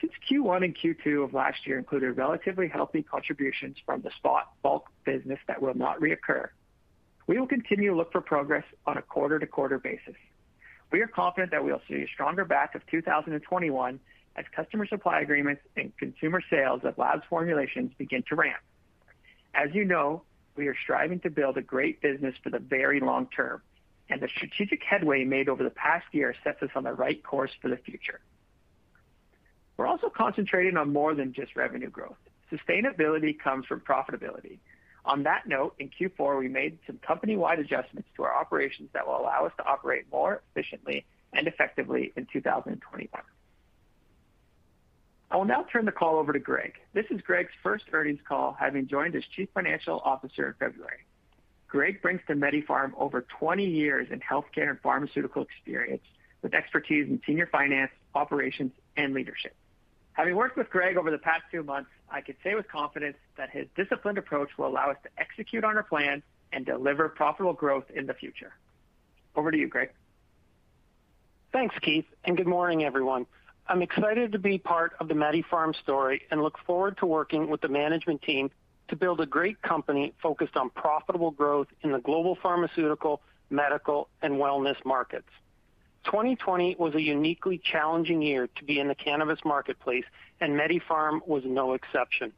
Since 0.00 0.12
Q1 0.30 0.64
and 0.64 0.76
Q2 0.76 1.24
of 1.24 1.34
last 1.34 1.66
year 1.66 1.78
included 1.78 2.16
relatively 2.16 2.68
healthy 2.68 3.02
contributions 3.02 3.76
from 3.86 4.02
the 4.02 4.10
spot 4.16 4.52
bulk 4.62 4.88
business 5.04 5.38
that 5.46 5.62
will 5.62 5.74
not 5.74 6.00
reoccur, 6.00 6.48
we 7.26 7.38
will 7.38 7.46
continue 7.46 7.90
to 7.90 7.96
look 7.96 8.12
for 8.12 8.20
progress 8.20 8.64
on 8.86 8.98
a 8.98 9.02
quarter-to-quarter 9.02 9.78
basis. 9.78 10.16
We 10.92 11.00
are 11.00 11.06
confident 11.06 11.52
that 11.52 11.64
we'll 11.64 11.80
see 11.88 12.02
a 12.02 12.08
stronger 12.12 12.44
back 12.44 12.74
of 12.74 12.82
2021 12.90 14.00
as 14.36 14.44
customer 14.54 14.86
supply 14.86 15.20
agreements 15.20 15.62
and 15.76 15.96
consumer 15.96 16.42
sales 16.50 16.80
of 16.84 16.98
labs 16.98 17.22
formulations 17.28 17.92
begin 17.96 18.22
to 18.28 18.34
ramp. 18.34 18.60
As 19.54 19.74
you 19.74 19.84
know, 19.84 20.22
we 20.56 20.66
are 20.68 20.76
striving 20.82 21.20
to 21.20 21.30
build 21.30 21.56
a 21.56 21.62
great 21.62 22.00
business 22.00 22.34
for 22.42 22.50
the 22.50 22.58
very 22.58 23.00
long 23.00 23.28
term, 23.34 23.62
and 24.08 24.20
the 24.20 24.28
strategic 24.28 24.82
headway 24.82 25.24
made 25.24 25.48
over 25.48 25.62
the 25.62 25.70
past 25.70 26.06
year 26.12 26.34
sets 26.44 26.62
us 26.62 26.70
on 26.74 26.84
the 26.84 26.92
right 26.92 27.22
course 27.22 27.52
for 27.62 27.68
the 27.68 27.76
future. 27.76 28.20
We're 29.76 29.86
also 29.86 30.08
concentrating 30.08 30.76
on 30.76 30.92
more 30.92 31.14
than 31.14 31.32
just 31.32 31.56
revenue 31.56 31.90
growth. 31.90 32.16
Sustainability 32.52 33.38
comes 33.38 33.66
from 33.66 33.80
profitability. 33.80 34.58
On 35.04 35.24
that 35.24 35.46
note, 35.46 35.74
in 35.78 35.90
Q4, 35.90 36.38
we 36.38 36.48
made 36.48 36.78
some 36.86 36.98
company-wide 36.98 37.58
adjustments 37.58 38.08
to 38.16 38.22
our 38.22 38.34
operations 38.34 38.88
that 38.94 39.06
will 39.06 39.16
allow 39.16 39.44
us 39.44 39.52
to 39.58 39.66
operate 39.66 40.04
more 40.10 40.42
efficiently 40.50 41.04
and 41.32 41.46
effectively 41.46 42.12
in 42.16 42.26
2021. 42.32 43.22
I 45.30 45.36
will 45.36 45.44
now 45.44 45.66
turn 45.70 45.84
the 45.84 45.92
call 45.92 46.16
over 46.16 46.32
to 46.32 46.38
Greg. 46.38 46.74
This 46.92 47.06
is 47.10 47.20
Greg's 47.20 47.50
first 47.62 47.84
earnings 47.92 48.20
call, 48.26 48.56
having 48.58 48.86
joined 48.86 49.16
as 49.16 49.24
Chief 49.34 49.48
Financial 49.52 50.00
Officer 50.04 50.46
in 50.46 50.54
February. 50.54 50.98
Greg 51.66 52.00
brings 52.00 52.20
to 52.28 52.34
MediPharm 52.34 52.92
over 52.96 53.26
20 53.40 53.66
years 53.66 54.06
in 54.12 54.20
healthcare 54.20 54.70
and 54.70 54.80
pharmaceutical 54.80 55.42
experience 55.42 56.04
with 56.40 56.54
expertise 56.54 57.08
in 57.08 57.20
senior 57.26 57.48
finance, 57.48 57.90
operations, 58.14 58.70
and 58.96 59.12
leadership. 59.12 59.54
Having 60.14 60.36
worked 60.36 60.56
with 60.56 60.70
Greg 60.70 60.96
over 60.96 61.10
the 61.10 61.18
past 61.18 61.42
two 61.50 61.62
months, 61.62 61.90
I 62.08 62.20
can 62.20 62.36
say 62.42 62.54
with 62.54 62.68
confidence 62.68 63.16
that 63.36 63.50
his 63.50 63.66
disciplined 63.76 64.16
approach 64.16 64.50
will 64.56 64.68
allow 64.68 64.90
us 64.90 64.96
to 65.02 65.08
execute 65.18 65.64
on 65.64 65.76
our 65.76 65.82
plan 65.82 66.22
and 66.52 66.64
deliver 66.64 67.08
profitable 67.08 67.52
growth 67.52 67.84
in 67.92 68.06
the 68.06 68.14
future. 68.14 68.54
Over 69.34 69.50
to 69.50 69.58
you, 69.58 69.66
Greg. 69.68 69.90
Thanks, 71.52 71.74
Keith, 71.82 72.06
and 72.24 72.36
good 72.36 72.46
morning, 72.46 72.84
everyone. 72.84 73.26
I'm 73.66 73.82
excited 73.82 74.32
to 74.32 74.38
be 74.38 74.58
part 74.58 74.92
of 75.00 75.08
the 75.08 75.14
MediPharm 75.14 75.74
story 75.82 76.22
and 76.30 76.42
look 76.42 76.58
forward 76.64 76.98
to 76.98 77.06
working 77.06 77.50
with 77.50 77.60
the 77.60 77.68
management 77.68 78.22
team 78.22 78.50
to 78.88 78.96
build 78.96 79.20
a 79.20 79.26
great 79.26 79.62
company 79.62 80.14
focused 80.22 80.56
on 80.56 80.70
profitable 80.70 81.32
growth 81.32 81.68
in 81.82 81.90
the 81.90 81.98
global 81.98 82.36
pharmaceutical, 82.40 83.20
medical, 83.50 84.08
and 84.22 84.34
wellness 84.34 84.76
markets. 84.84 85.28
2020 86.04 86.76
was 86.78 86.94
a 86.94 87.00
uniquely 87.00 87.58
challenging 87.58 88.22
year 88.22 88.48
to 88.56 88.64
be 88.64 88.78
in 88.78 88.88
the 88.88 88.94
cannabis 88.94 89.38
marketplace, 89.44 90.04
and 90.40 90.52
MediPharm 90.52 91.26
was 91.26 91.42
no 91.46 91.72
exception. 91.72 92.32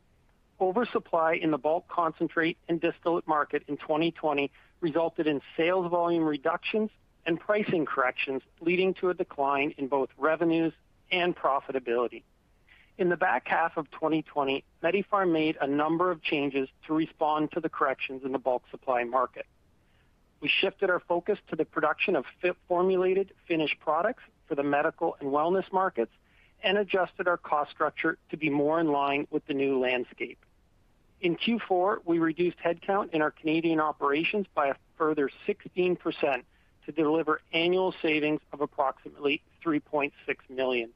Oversupply 0.60 1.34
in 1.34 1.50
the 1.50 1.58
bulk 1.58 1.86
concentrate 1.88 2.56
and 2.68 2.80
distillate 2.80 3.26
market 3.26 3.62
in 3.68 3.76
2020 3.76 4.50
resulted 4.80 5.26
in 5.26 5.40
sales 5.56 5.90
volume 5.90 6.24
reductions 6.24 6.90
and 7.26 7.40
pricing 7.40 7.84
corrections, 7.84 8.42
leading 8.60 8.94
to 8.94 9.10
a 9.10 9.14
decline 9.14 9.74
in 9.76 9.88
both 9.88 10.08
revenues 10.16 10.72
and 11.10 11.36
profitability. 11.36 12.22
In 12.98 13.10
the 13.10 13.16
back 13.16 13.46
half 13.46 13.76
of 13.76 13.90
2020, 13.90 14.64
MediPharm 14.82 15.32
made 15.32 15.58
a 15.60 15.66
number 15.66 16.10
of 16.10 16.22
changes 16.22 16.68
to 16.86 16.94
respond 16.94 17.52
to 17.52 17.60
the 17.60 17.68
corrections 17.68 18.22
in 18.24 18.32
the 18.32 18.38
bulk 18.38 18.62
supply 18.70 19.04
market. 19.04 19.44
We 20.40 20.48
shifted 20.48 20.90
our 20.90 21.00
focus 21.00 21.38
to 21.48 21.56
the 21.56 21.64
production 21.64 22.16
of 22.16 22.24
formulated 22.68 23.32
finished 23.48 23.78
products 23.80 24.22
for 24.48 24.54
the 24.54 24.62
medical 24.62 25.16
and 25.20 25.30
wellness 25.30 25.70
markets 25.72 26.12
and 26.62 26.78
adjusted 26.78 27.28
our 27.28 27.36
cost 27.36 27.70
structure 27.70 28.18
to 28.30 28.36
be 28.36 28.50
more 28.50 28.80
in 28.80 28.88
line 28.88 29.26
with 29.30 29.46
the 29.46 29.54
new 29.54 29.78
landscape. 29.78 30.38
In 31.20 31.36
Q4, 31.36 31.98
we 32.04 32.18
reduced 32.18 32.58
headcount 32.58 33.10
in 33.14 33.22
our 33.22 33.30
Canadian 33.30 33.80
operations 33.80 34.46
by 34.54 34.68
a 34.68 34.74
further 34.98 35.30
16% 35.48 35.96
to 36.84 36.92
deliver 36.92 37.40
annual 37.52 37.94
savings 38.02 38.40
of 38.52 38.60
approximately 38.60 39.42
3.6 39.64 40.12
million. 40.50 40.90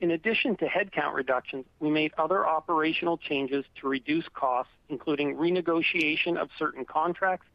In 0.00 0.12
addition 0.12 0.56
to 0.56 0.66
headcount 0.66 1.14
reductions, 1.14 1.66
we 1.78 1.90
made 1.90 2.12
other 2.16 2.46
operational 2.46 3.18
changes 3.18 3.64
to 3.80 3.88
reduce 3.88 4.24
costs, 4.32 4.72
including 4.88 5.36
renegotiation 5.36 6.38
of 6.38 6.48
certain 6.58 6.86
contracts 6.86 7.46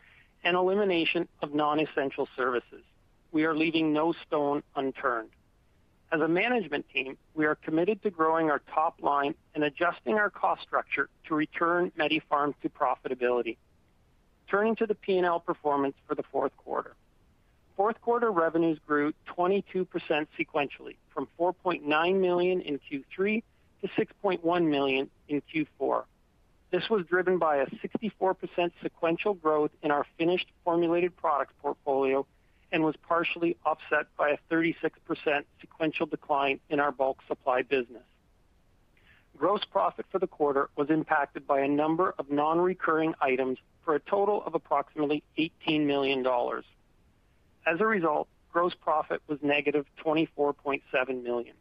and 0.45 0.55
elimination 0.55 1.27
of 1.41 1.53
non-essential 1.53 2.29
services. 2.37 2.83
We 3.31 3.43
are 3.43 3.55
leaving 3.55 3.91
no 3.91 4.13
stone 4.25 4.63
unturned. 4.75 5.31
As 6.11 6.21
a 6.21 6.27
management 6.27 6.85
team, 6.93 7.17
we 7.33 7.45
are 7.45 7.55
committed 7.55 8.01
to 8.03 8.11
growing 8.11 8.49
our 8.51 8.61
top 8.73 9.01
line 9.01 9.33
and 9.55 9.63
adjusting 9.63 10.13
our 10.13 10.29
cost 10.29 10.61
structure 10.61 11.09
to 11.27 11.35
return 11.35 11.91
MediPharm 11.99 12.53
to 12.61 12.69
profitability. 12.69 13.57
Turning 14.49 14.75
to 14.75 14.85
the 14.85 14.93
P&L 14.93 15.39
performance 15.39 15.95
for 16.07 16.13
the 16.13 16.23
fourth 16.31 16.55
quarter. 16.57 16.95
Fourth 17.75 17.99
quarter 18.01 18.31
revenues 18.31 18.77
grew 18.87 19.11
22% 19.35 19.87
sequentially 20.39 20.95
from 21.13 21.27
4.9 21.39 22.21
million 22.21 22.61
in 22.61 22.79
Q3 22.79 23.43
to 23.81 23.87
6.1 23.87 24.69
million 24.69 25.09
in 25.27 25.41
Q4. 25.53 26.03
This 26.71 26.89
was 26.89 27.05
driven 27.05 27.37
by 27.37 27.57
a 27.57 27.67
64% 27.67 28.71
sequential 28.81 29.33
growth 29.33 29.71
in 29.81 29.91
our 29.91 30.05
finished 30.17 30.47
formulated 30.63 31.15
products 31.15 31.53
portfolio 31.61 32.25
and 32.71 32.83
was 32.83 32.95
partially 33.07 33.55
offset 33.65 34.07
by 34.17 34.31
a 34.31 34.37
36% 34.51 34.83
sequential 35.61 36.05
decline 36.05 36.59
in 36.69 36.79
our 36.79 36.91
bulk 36.91 37.19
supply 37.27 37.61
business. 37.61 38.03
Gross 39.37 39.61
profit 39.69 40.05
for 40.11 40.19
the 40.19 40.27
quarter 40.27 40.69
was 40.75 40.89
impacted 40.89 41.45
by 41.45 41.59
a 41.59 41.67
number 41.67 42.15
of 42.17 42.31
non-recurring 42.31 43.13
items 43.21 43.57
for 43.83 43.95
a 43.95 43.99
total 43.99 44.43
of 44.45 44.55
approximately 44.55 45.23
18 45.37 45.85
million 45.85 46.23
dollars. 46.23 46.65
As 47.65 47.81
a 47.81 47.85
result, 47.85 48.27
gross 48.51 48.73
profit 48.73 49.21
was 49.27 49.39
negative 49.41 49.85
24.7 50.03 51.23
million. 51.23 51.55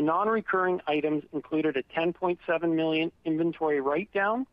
The 0.00 0.06
non-recurring 0.06 0.80
items 0.86 1.24
included 1.30 1.76
a 1.76 1.82
10.7 1.82 2.74
million 2.74 3.12
inventory 3.26 3.82
write-down, 3.82 4.46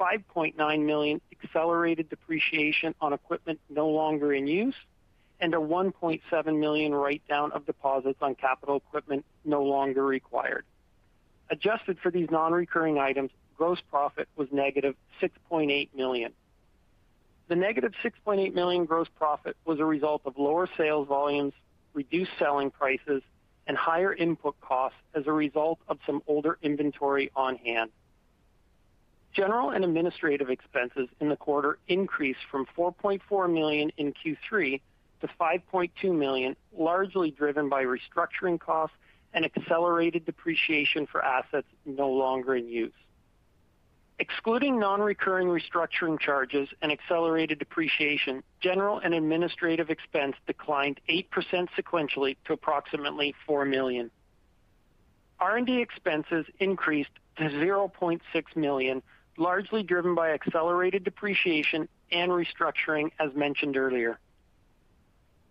5.9 0.00 0.86
million 0.86 1.20
accelerated 1.30 2.08
depreciation 2.08 2.94
on 2.98 3.12
equipment 3.12 3.60
no 3.68 3.88
longer 3.88 4.32
in 4.32 4.46
use, 4.46 4.74
and 5.38 5.52
a 5.52 5.58
1.7 5.58 6.58
million 6.58 6.94
write-down 6.94 7.52
of 7.52 7.66
deposits 7.66 8.20
on 8.22 8.34
capital 8.34 8.76
equipment 8.76 9.26
no 9.44 9.62
longer 9.62 10.02
required. 10.02 10.64
Adjusted 11.50 11.98
for 11.98 12.10
these 12.10 12.30
non-recurring 12.30 12.96
items, 12.96 13.30
gross 13.58 13.82
profit 13.90 14.28
was 14.34 14.48
negative 14.50 14.94
6.8 15.20 15.90
million. 15.94 16.32
The 17.48 17.56
negative 17.56 17.92
6.8 18.02 18.54
million 18.54 18.86
gross 18.86 19.08
profit 19.18 19.58
was 19.66 19.78
a 19.78 19.84
result 19.84 20.22
of 20.24 20.38
lower 20.38 20.66
sales 20.78 21.06
volumes, 21.06 21.52
reduced 21.92 22.30
selling 22.38 22.70
prices, 22.70 23.22
and 23.66 23.76
higher 23.76 24.12
input 24.12 24.60
costs 24.60 24.98
as 25.14 25.26
a 25.26 25.32
result 25.32 25.78
of 25.88 25.98
some 26.06 26.22
older 26.26 26.58
inventory 26.62 27.30
on 27.34 27.56
hand. 27.56 27.90
General 29.32 29.70
and 29.70 29.84
administrative 29.84 30.50
expenses 30.50 31.08
in 31.20 31.28
the 31.28 31.36
quarter 31.36 31.78
increased 31.86 32.40
from 32.50 32.66
4.4 32.76 33.52
million 33.52 33.92
in 33.96 34.12
Q3 34.12 34.80
to 35.20 35.28
5.2 35.40 36.18
million, 36.18 36.56
largely 36.76 37.30
driven 37.30 37.68
by 37.68 37.84
restructuring 37.84 38.58
costs 38.58 38.96
and 39.32 39.44
accelerated 39.44 40.24
depreciation 40.24 41.06
for 41.06 41.24
assets 41.24 41.66
no 41.86 42.10
longer 42.10 42.56
in 42.56 42.68
use. 42.68 42.92
Excluding 44.20 44.78
non-recurring 44.78 45.48
restructuring 45.48 46.20
charges 46.20 46.68
and 46.82 46.92
accelerated 46.92 47.58
depreciation, 47.58 48.42
general 48.60 48.98
and 48.98 49.14
administrative 49.14 49.88
expense 49.88 50.36
declined 50.46 51.00
8% 51.08 51.24
sequentially 51.74 52.36
to 52.44 52.52
approximately 52.52 53.34
4 53.46 53.64
million. 53.64 54.10
R&D 55.40 55.80
expenses 55.80 56.44
increased 56.58 57.08
to 57.38 57.44
0.6 57.44 58.20
million, 58.56 59.02
largely 59.38 59.82
driven 59.82 60.14
by 60.14 60.32
accelerated 60.32 61.02
depreciation 61.02 61.88
and 62.12 62.30
restructuring, 62.30 63.12
as 63.18 63.34
mentioned 63.34 63.78
earlier. 63.78 64.18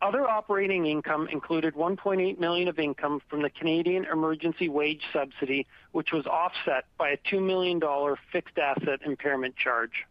Other 0.01 0.25
operating 0.25 0.85
income 0.85 1.27
included 1.29 1.75
1.8 1.75 2.39
million 2.39 2.69
of 2.69 2.79
income 2.79 3.21
from 3.29 3.41
the 3.41 3.49
Canadian 3.49 4.05
Emergency 4.05 4.69
Wage 4.69 5.01
Subsidy, 5.11 5.67
which 5.91 6.13
was 6.13 6.25
offset 6.25 6.85
by 6.97 7.09
a 7.09 7.17
2 7.29 7.41
million 7.41 7.79
dollar 7.79 8.17
fixed 8.31 8.57
asset 8.57 9.01
impairment 9.05 9.57
charge. 9.57 10.05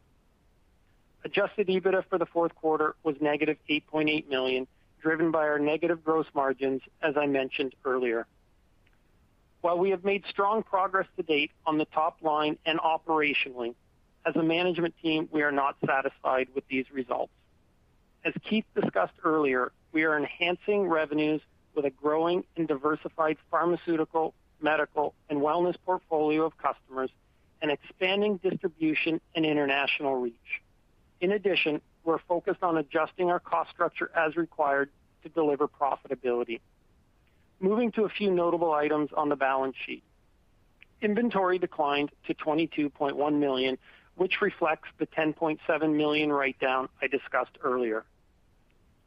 Adjusted 1.25 1.69
EBITDA 1.69 2.05
for 2.11 2.19
the 2.19 2.27
fourth 2.27 2.55
quarter 2.55 2.97
was 3.03 3.17
negative 3.21 3.57
8.8 3.69 4.29
million, 4.29 4.67
driven 5.01 5.31
by 5.31 5.49
our 5.49 5.59
negative 5.59 6.05
gross 6.05 6.27
margins, 6.35 6.83
as 7.01 7.17
I 7.17 7.27
mentioned 7.27 7.75
earlier. 7.85 8.27
While 9.63 9.79
we 9.79 9.91
have 9.91 10.05
made 10.05 10.25
strong 10.29 10.63
progress 10.63 11.07
to 11.17 11.23
date 11.23 11.51
on 11.67 11.79
the 11.79 11.87
top 11.87 12.19
line 12.23 12.59
and 12.67 12.79
operationally, 12.79 13.75
as 14.27 14.37
a 14.37 14.43
management 14.43 14.95
team, 15.03 15.29
we 15.33 15.43
are 15.43 15.51
not 15.51 15.77
satisfied 15.85 16.49
with 16.55 16.69
these 16.69 16.85
results. 16.93 17.33
As 18.29 18.35
Keith 18.45 18.67
discussed 18.79 19.15
earlier, 19.25 19.73
we 19.93 20.05
are 20.05 20.15
enhancing 20.15 20.87
revenues 20.87 21.41
with 21.75 21.87
a 21.87 21.91
growing 21.91 22.45
and 22.57 22.69
diversified 22.69 23.39
pharmaceutical, 23.51 24.35
medical, 24.61 25.15
and 25.31 25.41
wellness 25.41 25.77
portfolio 25.87 26.45
of 26.45 26.53
customers 26.59 27.09
and 27.63 27.71
expanding 27.71 28.37
distribution 28.37 29.19
and 29.35 29.47
international 29.47 30.17
reach. 30.17 30.61
In 31.23 31.33
addition, 31.33 31.81
we're 32.05 32.19
focused 32.29 32.63
on 32.63 32.77
adjusting 32.77 33.31
our 33.31 33.41
cost 33.41 33.71
structure 33.71 34.11
as 34.15 34.37
required 34.37 34.91
to 35.23 35.31
deliver 35.31 35.67
profitability. 35.67 36.61
Moving 37.61 37.93
to 37.93 38.05
a 38.05 38.11
few 38.11 38.31
notable 38.31 38.75
items 38.75 39.09
on 39.17 39.31
the 39.31 39.37
balance 39.37 39.77
sheet. 39.87 40.03
Inventory 41.01 41.59
declined 41.59 42.11
to 42.27 42.35
22.1 42.35 43.39
million, 43.39 43.79
which 44.17 44.43
reflects 44.43 44.91
the 44.99 45.07
10.7 45.07 45.97
million 45.97 46.31
write-down 46.31 46.91
I 47.01 47.07
discussed 47.07 47.57
earlier. 47.65 48.05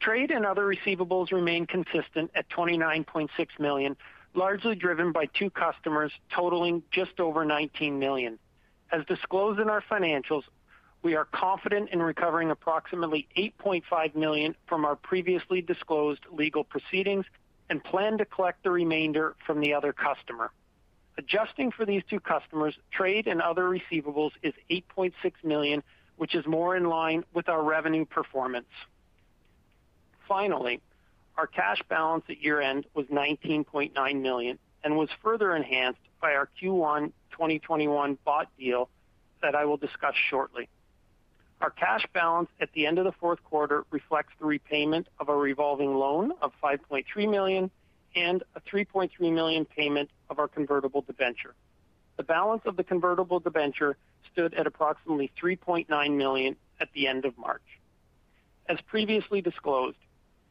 Trade 0.02 0.32
and 0.32 0.48
other 0.48 0.66
receivables 0.66 1.32
remain 1.32 1.68
consistent 1.68 2.32
at 2.34 2.50
29.6 2.50 3.30
million, 3.60 3.96
largely 4.34 4.74
driven 4.74 5.12
by 5.12 5.28
two 5.28 5.52
customers 5.52 6.12
totaling 6.34 6.82
just 6.90 7.20
over 7.20 7.46
19 7.46 8.00
million. 8.00 8.40
As 8.92 9.06
disclosed 9.06 9.60
in 9.60 9.70
our 9.70 9.84
financials, 9.90 10.42
we 11.04 11.16
are 11.16 11.26
confident 11.26 11.90
in 11.92 12.02
recovering 12.02 12.50
approximately 12.50 13.28
8.5 13.38 14.16
million 14.16 14.56
from 14.66 14.86
our 14.86 14.96
previously 14.96 15.62
disclosed 15.62 16.22
legal 16.32 16.64
proceedings 16.64 17.26
and 17.70 17.84
plan 17.84 18.18
to 18.18 18.26
collect 18.26 18.64
the 18.64 18.72
remainder 18.72 19.36
from 19.46 19.62
the 19.62 19.74
other 19.74 19.94
customer. 19.94 20.52
Adjusting 21.20 21.72
for 21.72 21.86
these 21.86 22.02
two 22.10 22.20
customers, 22.20 22.74
trade 22.92 23.28
and 23.28 23.40
other 23.40 23.64
receivables 23.64 24.32
is 24.42 24.54
8.6 24.70 25.14
million, 25.44 25.84
which 26.18 26.34
is 26.34 26.46
more 26.48 26.76
in 26.76 26.86
line 26.86 27.24
with 27.36 27.50
our 27.50 27.64
revenue 27.64 28.06
performance. 28.06 28.66
Finally, 30.32 30.80
our 31.36 31.46
cash 31.46 31.84
balance 31.90 32.24
at 32.30 32.42
year-end 32.42 32.86
was 32.94 33.06
19.9 33.08 34.22
million 34.22 34.58
and 34.82 34.96
was 34.96 35.10
further 35.22 35.54
enhanced 35.54 36.00
by 36.22 36.36
our 36.36 36.48
Q1 36.62 37.12
2021 37.32 38.18
bought 38.24 38.48
deal 38.58 38.88
that 39.42 39.56
I 39.56 39.66
will 39.66 39.76
discuss 39.76 40.14
shortly. 40.30 40.70
Our 41.60 41.70
cash 41.70 42.06
balance 42.14 42.48
at 42.62 42.72
the 42.72 42.86
end 42.86 42.98
of 42.98 43.04
the 43.04 43.12
fourth 43.12 43.44
quarter 43.44 43.84
reflects 43.92 44.32
the 44.40 44.46
repayment 44.46 45.10
of 45.20 45.28
a 45.28 45.36
revolving 45.36 45.96
loan 45.96 46.32
of 46.42 46.54
5.3 46.64 47.04
million 47.30 47.70
and 48.16 48.42
a 48.56 48.62
3.3 48.62 49.12
million 49.34 49.66
payment 49.66 50.10
of 50.30 50.40
our 50.40 50.48
convertible 50.48 51.02
debenture. 51.02 51.56
The 52.16 52.24
balance 52.24 52.62
of 52.66 52.78
the 52.78 52.86
convertible 52.86 53.42
debenture 53.42 53.98
stood 54.32 54.54
at 54.54 54.66
approximately 54.66 55.30
3.9 55.44 56.16
million 56.16 56.56
at 56.80 56.88
the 56.94 57.08
end 57.08 57.26
of 57.26 57.38
March. 57.38 57.62
As 58.70 58.78
previously 58.88 59.42
disclosed, 59.42 59.98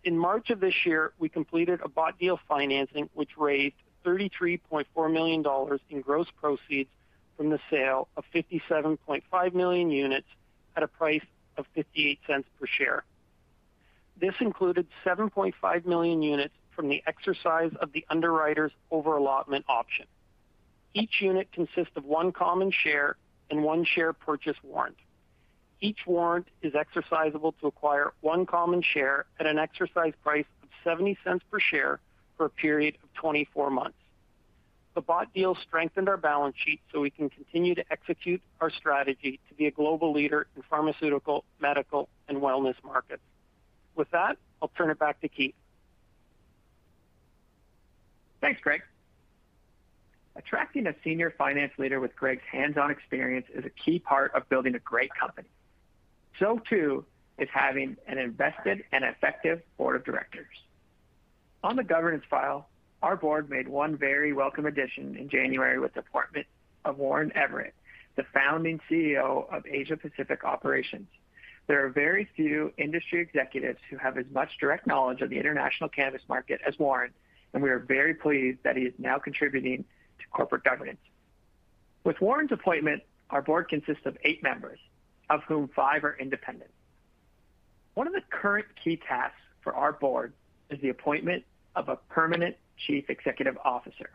in 0.04 0.16
March 0.16 0.50
of 0.50 0.60
this 0.60 0.74
year, 0.84 1.12
we 1.18 1.28
completed 1.28 1.80
a 1.84 1.88
bought 1.88 2.18
deal 2.18 2.38
financing, 2.48 3.08
which 3.14 3.30
raised 3.36 3.76
33.4 4.04 5.12
million 5.12 5.42
dollars 5.42 5.80
in 5.90 6.00
gross 6.00 6.26
proceeds 6.40 6.88
from 7.36 7.50
the 7.50 7.58
sale 7.70 8.08
of 8.16 8.24
57.5 8.34 9.54
million 9.54 9.90
units 9.90 10.26
at 10.76 10.82
a 10.82 10.88
price 10.88 11.24
of 11.56 11.66
$0.58 11.76 12.18
per 12.28 12.66
share. 12.66 13.04
This 14.20 14.34
included 14.40 14.86
7.5 15.04 15.86
million 15.86 16.22
units 16.22 16.54
from 16.74 16.88
the 16.88 17.02
exercise 17.06 17.72
of 17.80 17.92
the 17.92 18.04
underwriter's 18.10 18.72
over-allotment 18.90 19.64
option. 19.68 20.06
Each 20.94 21.20
unit 21.20 21.48
consists 21.52 21.96
of 21.96 22.04
one 22.04 22.32
common 22.32 22.70
share 22.70 23.16
and 23.50 23.62
one 23.62 23.84
share 23.84 24.12
purchase 24.12 24.56
warrant. 24.62 24.96
Each 25.80 26.00
warrant 26.06 26.46
is 26.62 26.74
exercisable 26.74 27.54
to 27.60 27.66
acquire 27.66 28.12
one 28.20 28.44
common 28.44 28.82
share 28.82 29.24
at 29.38 29.46
an 29.46 29.58
exercise 29.58 30.12
price 30.22 30.44
of 30.62 30.68
$0.70 30.98 31.40
per 31.50 31.60
share 31.60 32.00
for 32.36 32.46
a 32.46 32.50
period 32.50 32.96
of 33.02 33.12
24 33.14 33.70
months. 33.70 33.96
The 34.94 35.00
bought 35.00 35.32
deal 35.32 35.54
strengthened 35.54 36.08
our 36.08 36.16
balance 36.16 36.56
sheet 36.62 36.80
so 36.92 37.00
we 37.00 37.10
can 37.10 37.30
continue 37.30 37.74
to 37.76 37.84
execute 37.90 38.42
our 38.60 38.70
strategy 38.70 39.38
to 39.48 39.54
be 39.54 39.66
a 39.66 39.70
global 39.70 40.12
leader 40.12 40.46
in 40.56 40.62
pharmaceutical, 40.68 41.44
medical, 41.60 42.08
and 42.28 42.38
wellness 42.38 42.74
markets. 42.84 43.22
With 43.94 44.10
that, 44.10 44.36
I'll 44.60 44.70
turn 44.76 44.90
it 44.90 44.98
back 44.98 45.20
to 45.20 45.28
Keith. 45.28 45.54
Thanks, 48.40 48.60
Greg. 48.60 48.82
Attracting 50.36 50.86
a 50.86 50.94
senior 51.04 51.32
finance 51.36 51.72
leader 51.78 52.00
with 52.00 52.16
Greg's 52.16 52.42
hands-on 52.50 52.90
experience 52.90 53.46
is 53.54 53.64
a 53.64 53.70
key 53.70 53.98
part 53.98 54.34
of 54.34 54.48
building 54.48 54.74
a 54.74 54.78
great 54.78 55.10
company. 55.14 55.48
So 56.38 56.60
too 56.68 57.04
is 57.38 57.48
having 57.52 57.96
an 58.06 58.18
invested 58.18 58.84
and 58.92 59.04
effective 59.04 59.62
board 59.78 59.96
of 59.96 60.04
directors. 60.04 60.46
On 61.62 61.76
the 61.76 61.84
governance 61.84 62.24
file, 62.28 62.68
our 63.02 63.16
board 63.16 63.50
made 63.50 63.68
one 63.68 63.96
very 63.96 64.32
welcome 64.32 64.66
addition 64.66 65.16
in 65.16 65.28
January 65.28 65.78
with 65.78 65.94
the 65.94 66.00
appointment 66.00 66.46
of 66.84 66.98
Warren 66.98 67.32
Everitt, 67.34 67.72
the 68.16 68.24
founding 68.34 68.80
CEO 68.90 69.50
of 69.52 69.66
Asia 69.66 69.96
Pacific 69.96 70.44
Operations. 70.44 71.08
There 71.66 71.84
are 71.84 71.88
very 71.88 72.28
few 72.36 72.72
industry 72.78 73.20
executives 73.20 73.78
who 73.88 73.96
have 73.96 74.18
as 74.18 74.26
much 74.32 74.58
direct 74.58 74.86
knowledge 74.86 75.20
of 75.20 75.30
the 75.30 75.38
international 75.38 75.88
cannabis 75.88 76.22
market 76.28 76.60
as 76.66 76.78
Warren, 76.78 77.12
and 77.54 77.62
we 77.62 77.70
are 77.70 77.78
very 77.78 78.14
pleased 78.14 78.58
that 78.64 78.76
he 78.76 78.84
is 78.84 78.94
now 78.98 79.18
contributing 79.18 79.84
to 80.18 80.26
corporate 80.32 80.64
governance. 80.64 81.00
With 82.04 82.20
Warren's 82.20 82.52
appointment, 82.52 83.02
our 83.30 83.42
board 83.42 83.68
consists 83.68 84.04
of 84.04 84.16
eight 84.24 84.42
members, 84.42 84.78
of 85.30 85.42
whom 85.44 85.68
five 85.68 86.04
are 86.04 86.16
independent. 86.18 86.70
One 87.94 88.06
of 88.06 88.12
the 88.12 88.22
current 88.28 88.66
key 88.82 88.96
tasks 88.96 89.40
for 89.62 89.74
our 89.74 89.92
board 89.92 90.34
is 90.68 90.80
the 90.80 90.90
appointment 90.90 91.44
of 91.76 91.88
a 91.88 91.96
permanent 91.96 92.56
chief 92.76 93.08
executive 93.08 93.56
officer. 93.64 94.10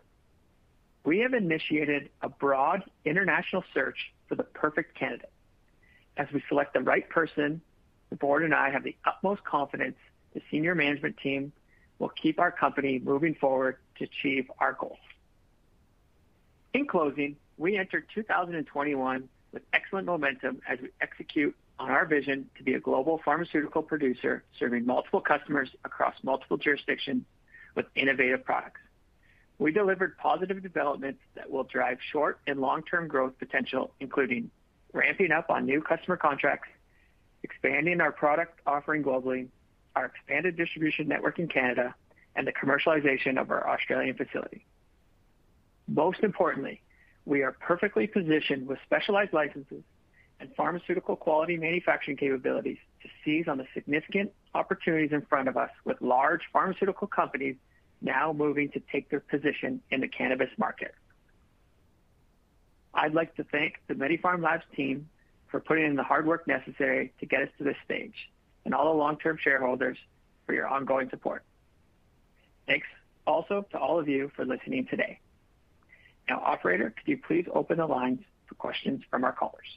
We 1.06 1.20
have 1.20 1.34
initiated 1.34 2.10
a 2.22 2.30
broad 2.30 2.84
international 3.06 3.64
search 3.74 4.12
for 4.28 4.36
the 4.36 4.44
perfect 4.44 4.98
candidate. 4.98 5.32
As 6.18 6.28
we 6.34 6.44
select 6.50 6.74
the 6.74 6.82
right 6.82 7.08
person, 7.10 7.62
the 8.10 8.16
board 8.16 8.44
and 8.44 8.54
I 8.54 8.70
have 8.70 8.84
the 8.84 8.96
utmost 9.06 9.44
confidence 9.44 9.98
the 10.34 10.42
senior 10.52 10.76
management 10.76 11.18
team 11.18 11.54
will 11.98 12.10
keep 12.10 12.40
our 12.40 12.52
company 12.52 13.00
moving 13.00 13.36
forward 13.36 13.78
to 13.98 14.04
achieve 14.04 14.52
our 14.60 14.74
goals. 14.74 14.98
In 16.74 16.88
closing, 16.88 17.38
we 17.58 17.78
enter 17.78 18.06
2021 18.14 19.30
with 19.56 19.64
excellent 19.72 20.06
momentum 20.06 20.62
as 20.68 20.78
we 20.82 20.90
execute 21.02 21.56
on 21.80 21.90
our 21.90 22.06
vision 22.06 22.48
to 22.58 22.64
be 22.64 22.74
a 22.74 22.80
global 22.80 23.22
pharmaceutical 23.24 23.82
producer, 23.82 24.44
serving 24.60 24.86
multiple 24.86 25.22
customers 25.22 25.70
across 25.86 26.14
multiple 26.24 26.58
jurisdictions 26.58 27.24
with 27.74 27.86
innovative 27.96 28.44
products. 28.44 28.82
We 29.58 29.72
delivered 29.72 30.18
positive 30.18 30.62
developments 30.62 31.22
that 31.36 31.50
will 31.50 31.64
drive 31.64 32.00
short 32.12 32.40
and 32.46 32.60
long-term 32.60 33.08
growth 33.08 33.40
potential, 33.40 33.94
including 34.02 34.52
ramping 34.92 35.32
up 35.32 35.50
on 35.50 35.66
new 35.66 35.82
customer 35.82 36.18
contracts, 36.18 36.68
expanding 37.42 38.02
our 38.02 38.12
product 38.12 38.60
offering 38.68 39.04
globally, 39.04 39.48
our 39.96 40.06
expanded 40.06 40.58
distribution 40.58 41.08
network 41.08 41.40
in 41.40 41.48
Canada, 41.48 41.96
and 42.36 42.46
the 42.46 42.52
commercialization 42.52 43.40
of 43.40 43.50
our 43.52 43.70
Australian 43.70 44.18
facility. 44.18 44.66
Most 45.88 46.24
importantly, 46.24 46.82
we 47.26 47.42
are 47.42 47.52
perfectly 47.52 48.08
positioned 48.08 48.68
with 48.68 48.78
specialized 48.86 49.34
licenses 49.34 49.84
and 50.40 50.50
pharmaceutical 50.56 51.16
quality 51.16 51.58
manufacturing 51.58 52.18
capabilities 52.18 52.78
to 53.02 53.10
seize 53.24 53.48
on 53.48 53.58
the 53.58 53.66
significant 53.74 54.32
opportunities 54.54 55.12
in 55.12 55.22
front 55.22 55.48
of 55.48 55.58
us 55.58 55.72
with 55.86 56.02
large 56.02 56.42
pharmaceutical 56.52 57.08
companies 57.08 57.56
now 58.02 58.34
moving 58.34 58.70
to 58.70 58.80
take 58.92 59.10
their 59.10 59.22
position 59.22 59.82
in 59.92 60.02
the 60.02 60.08
cannabis 60.08 60.50
market. 60.58 60.94
I'd 62.94 63.14
like 63.14 63.36
to 63.36 63.44
thank 63.44 63.76
the 63.88 63.94
MediPharm 63.94 64.42
Labs 64.42 64.64
team 64.76 65.10
for 65.50 65.60
putting 65.60 65.86
in 65.86 65.96
the 65.96 66.04
hard 66.04 66.26
work 66.26 66.48
necessary 66.48 67.14
to 67.20 67.26
get 67.26 67.42
us 67.42 67.50
to 67.58 67.64
this 67.64 67.78
stage, 67.84 68.30
and 68.66 68.74
all 68.74 68.94
the 68.94 68.98
long-term 68.98 69.38
shareholders 69.42 69.98
for 70.46 70.54
your 70.54 70.68
ongoing 70.68 71.10
support. 71.10 71.44
Thanks 72.68 72.88
also 73.26 73.66
to 73.72 73.80
all 73.80 74.00
of 74.00 74.08
you 74.08 74.32
for 74.36 74.46
listening 74.46 74.86
today. 74.88 75.20
Now, 76.30 76.42
operator, 76.44 76.94
could 76.96 77.08
you 77.08 77.18
please 77.18 77.46
open 77.54 77.78
the 77.78 77.86
lines 77.86 78.20
for 78.48 78.56
questions 78.56 79.02
from 79.10 79.24
our 79.24 79.32
callers? 79.32 79.68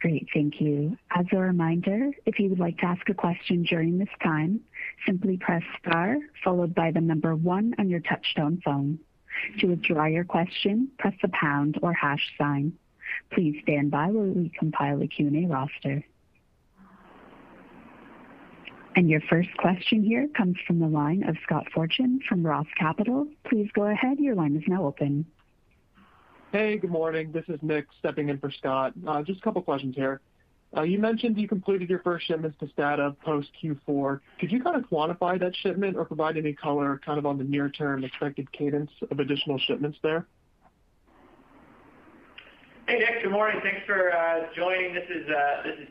Great. 0.00 0.28
Thank 0.34 0.60
you. 0.60 0.98
As 1.10 1.24
a 1.32 1.38
reminder, 1.38 2.10
if 2.26 2.38
you 2.38 2.50
would 2.50 2.58
like 2.58 2.76
to 2.78 2.84
ask 2.84 3.08
a 3.08 3.14
question 3.14 3.62
during 3.62 3.98
this 3.98 4.08
time, 4.22 4.60
simply 5.06 5.38
press 5.38 5.62
star 5.80 6.18
followed 6.44 6.74
by 6.74 6.90
the 6.90 7.00
number 7.00 7.34
one 7.34 7.74
on 7.78 7.88
your 7.88 8.00
touchtone 8.00 8.62
phone. 8.62 8.98
To 9.60 9.66
withdraw 9.68 10.04
your 10.04 10.24
question, 10.24 10.90
press 10.98 11.14
the 11.22 11.28
pound 11.28 11.78
or 11.82 11.94
hash 11.94 12.34
sign. 12.38 12.74
Please 13.32 13.58
stand 13.62 13.90
by 13.90 14.08
while 14.10 14.26
we 14.26 14.50
compile 14.50 14.98
the 14.98 15.08
Q&A 15.08 15.46
roster. 15.46 16.04
And 18.96 19.10
your 19.10 19.20
first 19.28 19.48
question 19.56 20.04
here 20.04 20.28
comes 20.36 20.56
from 20.66 20.78
the 20.78 20.86
line 20.86 21.24
of 21.28 21.36
Scott 21.44 21.66
Fortune 21.74 22.20
from 22.28 22.46
Roth 22.46 22.68
Capital. 22.78 23.26
Please 23.44 23.68
go 23.74 23.84
ahead. 23.84 24.20
Your 24.20 24.36
line 24.36 24.54
is 24.56 24.62
now 24.68 24.84
open. 24.86 25.26
Hey, 26.52 26.76
good 26.76 26.90
morning. 26.90 27.32
This 27.32 27.44
is 27.48 27.58
Nick 27.60 27.86
stepping 27.98 28.28
in 28.28 28.38
for 28.38 28.52
Scott. 28.52 28.92
Uh, 29.04 29.22
just 29.22 29.40
a 29.40 29.42
couple 29.42 29.60
questions 29.62 29.96
here. 29.96 30.20
Uh, 30.76 30.82
you 30.82 30.98
mentioned 30.98 31.36
you 31.36 31.48
completed 31.48 31.90
your 31.90 31.98
first 32.00 32.26
shipments 32.26 32.56
to 32.60 32.68
STADA 32.68 33.16
post 33.24 33.48
Q4. 33.62 34.20
Could 34.38 34.52
you 34.52 34.62
kind 34.62 34.76
of 34.76 34.88
quantify 34.88 35.40
that 35.40 35.56
shipment 35.56 35.96
or 35.96 36.04
provide 36.04 36.36
any 36.36 36.52
color 36.52 37.00
kind 37.04 37.18
of 37.18 37.26
on 37.26 37.38
the 37.38 37.44
near-term 37.44 38.04
expected 38.04 38.50
cadence 38.52 38.90
of 39.10 39.18
additional 39.18 39.58
shipments 39.58 39.98
there? 40.02 40.26
Hey, 42.86 42.98
Nick. 42.98 43.22
Good 43.24 43.32
morning. 43.32 43.60
Thanks 43.62 43.80
for 43.86 44.12
uh, 44.12 44.46
joining. 44.54 44.94
This 44.94 45.08
is 45.10 45.26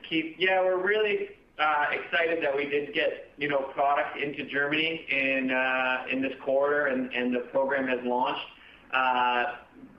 Keith. 0.09 0.35
Yeah, 0.37 0.61
we're 0.61 0.81
really 0.81 1.29
Uh, 1.59 1.85
excited 1.91 2.43
that 2.43 2.55
we 2.55 2.65
did 2.65 2.93
get, 2.95 3.31
you 3.37 3.47
know, 3.47 3.59
product 3.75 4.17
into 4.17 4.43
Germany 4.45 5.05
in 5.07 5.51
uh, 5.51 6.03
this 6.19 6.33
quarter 6.43 6.87
and 6.87 7.33
the 7.33 7.41
program 7.51 7.87
has 7.87 7.99
launched. 8.03 8.41
Uh, 8.91 9.43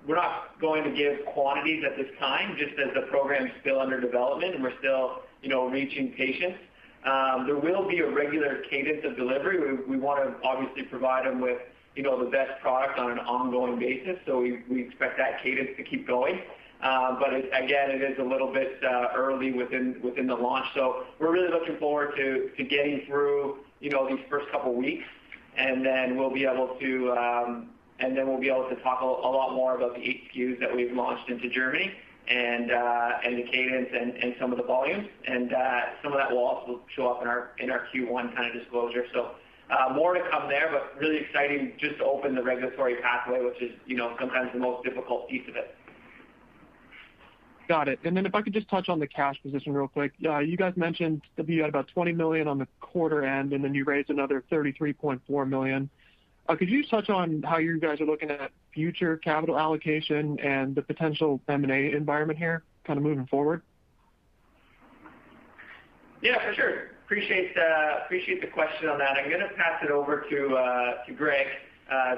we're 0.06 0.16
not 0.16 0.60
going 0.60 0.82
to 0.82 0.90
give 0.90 1.24
quantities 1.26 1.84
at 1.86 1.96
this 1.96 2.08
time, 2.18 2.56
just 2.58 2.72
as 2.78 2.92
the 2.94 3.02
program 3.02 3.46
is 3.46 3.52
still 3.60 3.80
under 3.80 4.00
development 4.00 4.54
and 4.54 4.64
we're 4.64 4.76
still, 4.80 5.22
you 5.42 5.48
know, 5.48 5.68
reaching 5.68 6.12
patients. 6.12 6.58
Um, 7.04 7.46
there 7.46 7.58
will 7.58 7.86
be 7.88 8.00
a 8.00 8.10
regular 8.10 8.62
cadence 8.68 9.04
of 9.04 9.16
delivery. 9.16 9.76
We 9.86 9.96
wanna 9.96 10.34
obviously 10.42 10.82
provide 10.84 11.26
them 11.26 11.40
with, 11.40 11.58
you 11.94 12.02
know, 12.02 12.22
the 12.22 12.30
best 12.30 12.60
product 12.62 12.98
on 12.98 13.12
an 13.12 13.18
ongoing 13.20 13.78
basis, 13.78 14.16
so 14.26 14.40
we 14.40 14.82
expect 14.82 15.18
that 15.18 15.42
cadence 15.42 15.70
to 15.76 15.84
keep 15.84 16.06
going. 16.06 16.40
But 16.80 17.34
again, 17.34 17.90
it 17.90 18.02
is 18.02 18.18
a 18.18 18.22
little 18.22 18.52
bit 18.52 18.80
early 19.16 19.52
within 19.52 20.26
the 20.26 20.34
launch. 20.34 20.66
So 20.74 21.04
we're 21.18 21.32
really 21.32 21.50
looking 21.50 21.78
forward 21.78 22.14
to 22.16 22.64
getting 22.64 23.02
through, 23.06 23.58
you 23.80 23.90
know, 23.90 24.08
these 24.08 24.24
first 24.28 24.50
couple 24.50 24.74
weeks, 24.74 25.04
and 25.56 25.84
then 25.84 26.16
we'll 26.16 26.32
be 26.32 26.44
able 26.44 26.76
to 26.78 27.14
talk 28.82 29.00
a 29.00 29.04
lot 29.06 29.54
more 29.54 29.76
about 29.76 29.94
the 29.94 30.02
eight 30.02 30.28
SKUs 30.34 30.58
that 30.60 30.74
we've 30.74 30.92
launched 30.92 31.28
into 31.30 31.48
Germany 31.48 31.92
and 32.26 32.70
the 32.70 33.44
cadence 33.50 33.88
and 33.92 34.34
some 34.40 34.50
of 34.52 34.58
the 34.58 34.64
volumes. 34.64 35.08
And 35.26 35.52
uh 35.52 35.80
some 36.02 36.12
of 36.12 36.18
that 36.18 36.30
will 36.30 36.44
also 36.44 36.80
show 36.94 37.08
up 37.08 37.22
in 37.22 37.70
our 37.70 37.86
Q1 37.94 38.34
kind 38.34 38.46
of 38.46 38.60
disclosure. 38.60 39.04
So 39.12 39.32
uh 39.70 39.92
more 39.94 40.14
to 40.14 40.20
come 40.30 40.48
there, 40.48 40.70
but 40.70 40.98
really 41.00 41.18
exciting 41.18 41.72
just 41.78 41.98
to 41.98 42.04
open 42.04 42.34
the 42.34 42.42
regulatory 42.42 42.96
pathway, 43.02 43.42
which 43.42 43.60
is, 43.62 43.72
you 43.86 43.96
know, 43.96 44.14
sometimes 44.18 44.52
the 44.52 44.58
most 44.58 44.84
difficult 44.84 45.28
piece 45.28 45.46
of 45.48 45.56
it. 45.56 45.74
Got 47.68 47.88
it. 47.88 47.98
And 48.04 48.16
then 48.16 48.26
if 48.26 48.34
I 48.34 48.42
could 48.42 48.52
just 48.52 48.68
touch 48.68 48.88
on 48.88 48.98
the 48.98 49.06
cash 49.06 49.40
position 49.42 49.72
real 49.72 49.88
quick. 49.88 50.12
Uh, 50.24 50.38
you 50.38 50.56
guys 50.56 50.74
mentioned 50.76 51.22
that 51.36 51.48
you 51.48 51.62
had 51.62 51.70
about 51.70 51.88
20 51.88 52.12
million 52.12 52.46
on 52.46 52.58
the 52.58 52.68
quarter 52.80 53.24
end, 53.24 53.52
and 53.52 53.64
then 53.64 53.74
you 53.74 53.84
raised 53.84 54.10
another 54.10 54.44
$33.4 54.52 55.48
million. 55.48 55.88
Uh, 56.46 56.56
could 56.56 56.68
you 56.68 56.84
touch 56.86 57.08
on 57.08 57.42
how 57.42 57.56
you 57.56 57.80
guys 57.80 58.00
are 58.02 58.04
looking 58.04 58.30
at 58.30 58.50
future 58.74 59.16
capital 59.16 59.58
allocation 59.58 60.38
and 60.40 60.74
the 60.74 60.82
potential 60.82 61.40
M&A 61.48 61.92
environment 61.92 62.38
here 62.38 62.62
kind 62.84 62.98
of 62.98 63.02
moving 63.02 63.26
forward? 63.26 63.62
Yeah, 66.20 66.38
for 66.46 66.54
sure. 66.54 66.90
Uh, 67.04 68.04
appreciate 68.04 68.40
the 68.40 68.46
question 68.46 68.88
on 68.88 68.98
that. 68.98 69.16
I'm 69.16 69.30
gonna 69.30 69.48
pass 69.56 69.82
it 69.82 69.90
over 69.90 70.24
to 70.28 71.14
Greg 71.14 71.46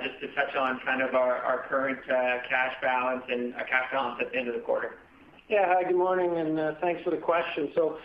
just 0.03 0.21
to 0.21 0.29
touch 0.35 0.57
on 0.57 0.81
kind 0.85 1.03
of 1.03 1.15
our 1.15 1.65
current 1.69 1.99
cash 2.07 2.75
balance 2.81 3.23
and 3.29 3.55
cash 3.55 3.93
balance 3.93 4.19
at 4.21 4.33
the 4.33 4.39
end 4.39 4.49
of 4.49 4.55
the 4.55 4.61
quarter. 4.61 4.97
Yeah. 5.49 5.67
Hi, 5.67 5.85
good 5.85 5.95
morning, 5.97 6.39
and 6.39 6.59
uh, 6.59 6.73
thanks 6.81 7.05
for 7.05 7.11
the 7.11 7.19
question. 7.19 7.71
So 7.77 7.99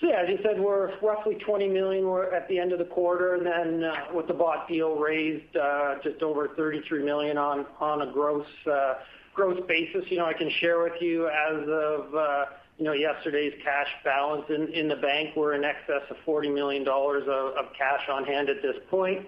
yeah, 0.00 0.22
as 0.22 0.30
you 0.30 0.38
said, 0.42 0.58
we're 0.58 0.98
roughly 1.00 1.34
$20 1.46 1.70
million 1.70 2.06
at 2.34 2.48
the 2.48 2.58
end 2.58 2.72
of 2.72 2.78
the 2.78 2.86
quarter, 2.86 3.34
and 3.34 3.44
then 3.44 3.84
uh, 3.84 4.14
with 4.14 4.28
the 4.28 4.32
bought 4.32 4.66
deal 4.66 4.96
raised 4.96 5.54
uh, 5.58 5.96
just 6.02 6.22
over 6.22 6.48
$33 6.48 7.04
million 7.04 7.36
on 7.36 8.00
a 8.00 8.10
gross 8.12 8.46
basis. 9.68 10.04
You 10.08 10.16
know, 10.16 10.24
I 10.24 10.32
can 10.32 10.50
share 10.58 10.82
with 10.82 11.02
you 11.02 11.28
as 11.28 11.68
of 11.68 12.14
uh 12.14 12.44
you 12.78 12.84
know 12.84 12.92
yesterday's 12.92 13.52
cash 13.62 13.88
balance 14.02 14.44
in 14.48 14.88
the 14.88 14.96
bank, 14.96 15.36
we're 15.36 15.54
in 15.54 15.64
excess 15.64 16.02
of 16.08 16.16
$40 16.26 16.52
million 16.54 16.86
of 16.88 17.66
cash 17.76 18.08
on 18.10 18.24
hand 18.24 18.48
at 18.48 18.62
this 18.62 18.76
point. 18.90 19.26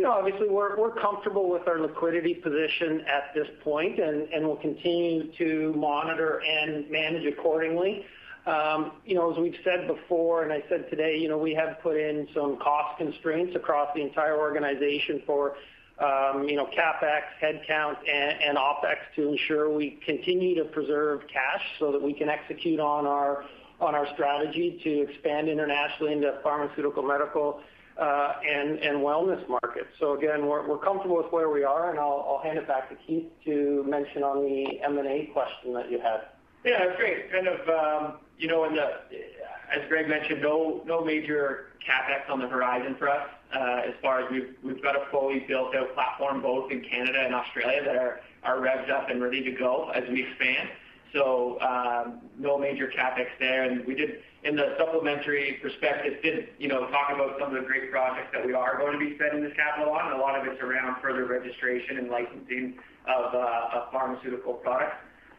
You 0.00 0.06
know, 0.06 0.12
obviously, 0.12 0.48
we're 0.48 0.94
comfortable 0.98 1.50
with 1.50 1.68
our 1.68 1.78
liquidity 1.78 2.32
position 2.32 3.02
at 3.02 3.34
this 3.34 3.46
point, 3.62 3.98
and 3.98 4.46
we'll 4.46 4.56
continue 4.56 5.30
to 5.36 5.74
monitor 5.76 6.40
and 6.40 6.90
manage 6.90 7.26
accordingly. 7.26 8.06
Um, 8.46 8.92
you 9.04 9.14
know, 9.14 9.30
as 9.30 9.36
we've 9.36 9.58
said 9.62 9.86
before, 9.86 10.42
and 10.42 10.54
I 10.54 10.64
said 10.70 10.88
today, 10.88 11.18
you 11.18 11.28
know, 11.28 11.36
we 11.36 11.52
have 11.52 11.82
put 11.82 11.98
in 11.98 12.26
some 12.34 12.56
cost 12.56 12.96
constraints 12.96 13.54
across 13.54 13.90
the 13.94 14.00
entire 14.00 14.38
organization 14.38 15.20
for 15.26 15.56
um, 15.98 16.48
you 16.48 16.56
know, 16.56 16.64
CapEx, 16.64 17.20
headcount, 17.38 17.98
and 18.10 18.56
OpEx 18.56 18.96
to 19.16 19.28
ensure 19.28 19.70
we 19.70 20.00
continue 20.06 20.54
to 20.54 20.64
preserve 20.64 21.28
cash 21.30 21.62
so 21.78 21.92
that 21.92 22.00
we 22.00 22.14
can 22.14 22.30
execute 22.30 22.80
on 22.80 23.06
our 23.06 23.44
on 23.82 23.94
our 23.94 24.06
strategy 24.14 24.80
to 24.82 25.10
expand 25.10 25.50
internationally 25.50 26.14
into 26.14 26.38
pharmaceutical, 26.42 27.02
medical, 27.02 27.60
Uh, 28.00 28.32
and 28.48 28.96
wellness 29.04 29.46
markets. 29.46 29.90
So 29.98 30.16
again, 30.16 30.46
we're 30.46 30.78
comfortable 30.78 31.18
with 31.18 31.30
where 31.32 31.50
we 31.50 31.64
are, 31.64 31.90
and 31.90 31.98
I'll 31.98 32.40
hand 32.42 32.56
it 32.56 32.66
back 32.66 32.88
to 32.88 32.94
Keith 33.06 33.26
to 33.44 33.84
mention 33.86 34.22
on 34.22 34.42
the 34.42 34.80
M&A 34.80 35.28
question 35.34 35.74
that 35.74 35.90
you 35.90 36.00
had. 36.00 36.20
Yeah, 36.64 36.86
that's 36.86 36.96
great. 36.96 37.30
Kind 37.30 37.46
of, 37.46 37.60
um, 37.68 38.18
you 38.38 38.48
know, 38.48 38.64
as 38.64 39.82
Greg 39.88 40.08
mentioned, 40.08 40.40
no 40.40 40.82
no 40.86 41.04
major 41.04 41.66
CapEx 41.86 42.30
on 42.30 42.38
the 42.40 42.48
horizon 42.48 42.96
for 42.98 43.10
us, 43.10 43.28
uh, 43.54 43.82
as 43.86 43.94
far 44.00 44.20
as 44.20 44.30
we've 44.62 44.82
got 44.82 44.96
a 44.96 45.04
fully 45.10 45.40
built-out 45.40 45.92
platform 45.94 46.40
both 46.40 46.70
in 46.70 46.80
Canada 46.82 47.22
and 47.24 47.34
Australia 47.34 47.82
that 47.84 47.96
are 47.96 48.56
revved 48.56 48.90
up 48.90 49.10
and 49.10 49.22
ready 49.22 49.42
to 49.42 49.52
go 49.52 49.90
as 49.90 50.08
we 50.08 50.26
expand. 50.26 50.70
So 51.12 51.60
um 51.60 52.20
no 52.38 52.56
major 52.56 52.86
CapEx 52.86 53.26
there. 53.38 53.64
And 53.64 53.84
we 53.84 53.94
did, 53.94 54.22
in 54.42 54.56
the 54.56 54.74
supplementary 54.78 55.58
perspective, 55.62 56.22
did 56.22 56.48
you 56.58 56.68
know, 56.68 56.88
talk 56.88 57.10
about 57.14 57.38
some 57.38 57.54
of 57.54 57.62
the 57.62 57.66
great 57.66 57.90
projects 57.90 58.28
that 58.32 58.44
we 58.44 58.54
are 58.54 58.78
going 58.78 58.92
to 58.92 58.98
be 58.98 59.14
spending 59.16 59.42
this 59.42 59.52
capital 59.54 59.92
on, 59.92 60.12
and 60.12 60.18
a 60.18 60.22
lot 60.22 60.38
of 60.38 60.46
it's 60.50 60.60
around 60.62 61.00
further 61.02 61.26
registration 61.26 61.98
and 61.98 62.08
licensing 62.08 62.78
of 63.06 63.34
uh, 63.34 63.90
pharmaceutical 63.92 64.54
products. 64.54 64.96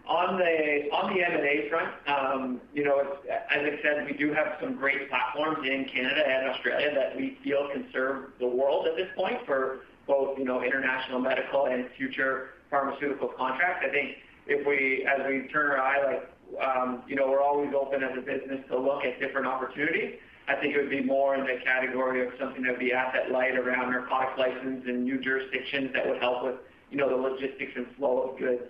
On 0.07 0.37
the 0.37 1.23
M&A 1.23 1.69
front, 1.69 1.93
um, 2.07 2.61
you 2.73 2.83
know, 2.83 3.17
as 3.29 3.61
I 3.61 3.79
said, 3.81 4.05
we 4.05 4.13
do 4.13 4.33
have 4.33 4.57
some 4.59 4.75
great 4.75 5.09
platforms 5.09 5.59
in 5.65 5.85
Canada 5.85 6.23
and 6.27 6.49
Australia 6.49 6.93
that 6.93 7.15
we 7.15 7.37
feel 7.43 7.69
can 7.71 7.85
serve 7.93 8.31
the 8.39 8.47
world 8.47 8.87
at 8.87 8.97
this 8.97 9.07
point 9.15 9.37
for 9.45 9.81
both, 10.07 10.37
you 10.37 10.43
know, 10.43 10.63
international 10.63 11.19
medical 11.19 11.67
and 11.67 11.87
future 11.97 12.49
pharmaceutical 12.69 13.29
contracts. 13.37 13.85
I 13.87 13.91
think 13.91 14.17
if 14.47 14.65
we 14.65 15.07
as 15.07 15.25
we 15.27 15.47
turn 15.49 15.71
our 15.71 15.79
eye, 15.79 16.13
like, 16.13 16.29
Um, 16.59 17.03
you 17.07 17.15
know, 17.15 17.29
we're 17.29 17.41
always 17.41 17.73
open 17.73 18.03
as 18.03 18.17
a 18.17 18.21
business 18.21 18.59
to 18.69 18.77
look 18.77 19.03
at 19.05 19.19
different 19.19 19.47
opportunities. 19.47 20.15
I 20.47 20.55
think 20.55 20.75
it 20.75 20.81
would 20.81 20.89
be 20.89 21.01
more 21.01 21.35
in 21.35 21.41
the 21.41 21.61
category 21.63 22.25
of 22.25 22.33
something 22.39 22.63
that 22.63 22.71
would 22.71 22.79
be 22.79 22.91
asset 22.91 23.31
light 23.31 23.55
around 23.55 23.93
our 23.93 24.01
product 24.01 24.37
license 24.37 24.85
in 24.87 25.03
new 25.03 25.19
jurisdictions 25.19 25.91
that 25.93 26.07
would 26.07 26.19
help 26.19 26.43
with, 26.43 26.55
you 26.89 26.97
know, 26.97 27.09
the 27.09 27.15
logistics 27.15 27.71
and 27.75 27.87
flow 27.95 28.21
of 28.23 28.39
goods 28.39 28.63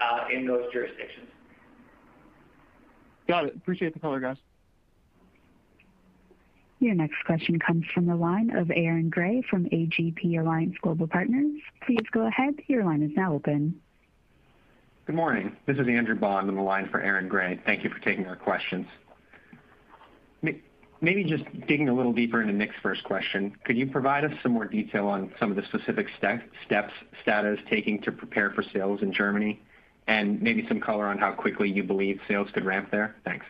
uh, 0.00 0.24
in 0.32 0.46
those 0.46 0.72
jurisdictions. 0.72 1.28
Got 3.28 3.46
it. 3.46 3.56
Appreciate 3.56 3.92
the 3.92 4.00
color, 4.00 4.20
guys. 4.20 4.38
Your 6.80 6.94
next 6.94 7.24
question 7.26 7.58
comes 7.58 7.84
from 7.92 8.06
the 8.06 8.14
line 8.14 8.56
of 8.56 8.70
Aaron 8.70 9.10
Grey 9.10 9.42
from 9.42 9.66
AGP 9.66 10.38
Alliance 10.38 10.76
Global 10.80 11.08
Partners. 11.08 11.60
Please 11.84 12.06
go 12.12 12.26
ahead. 12.26 12.54
Your 12.68 12.84
line 12.84 13.02
is 13.02 13.10
now 13.16 13.34
open. 13.34 13.80
Good 15.08 15.16
morning. 15.16 15.56
This 15.64 15.78
is 15.78 15.88
Andrew 15.88 16.14
Bond 16.14 16.50
on 16.50 16.54
the 16.54 16.60
line 16.60 16.90
for 16.90 17.00
Aaron 17.00 17.28
Grey. 17.28 17.58
Thank 17.64 17.82
you 17.82 17.88
for 17.88 17.98
taking 18.00 18.26
our 18.26 18.36
questions. 18.36 18.86
Maybe 21.00 21.24
just 21.24 21.44
digging 21.66 21.88
a 21.88 21.94
little 21.94 22.12
deeper 22.12 22.42
into 22.42 22.52
Nick's 22.52 22.74
first 22.82 23.04
question, 23.04 23.56
could 23.64 23.78
you 23.78 23.86
provide 23.86 24.26
us 24.26 24.32
some 24.42 24.52
more 24.52 24.66
detail 24.66 25.06
on 25.06 25.32
some 25.40 25.48
of 25.48 25.56
the 25.56 25.62
specific 25.62 26.08
steps 26.18 26.92
STADA 27.22 27.54
is 27.54 27.58
taking 27.70 28.02
to 28.02 28.12
prepare 28.12 28.50
for 28.50 28.62
sales 28.62 29.00
in 29.00 29.10
Germany, 29.10 29.62
and 30.08 30.42
maybe 30.42 30.66
some 30.68 30.78
color 30.78 31.06
on 31.06 31.16
how 31.16 31.32
quickly 31.32 31.70
you 31.70 31.84
believe 31.84 32.20
sales 32.28 32.48
could 32.52 32.66
ramp 32.66 32.90
there? 32.90 33.16
Thanks. 33.24 33.46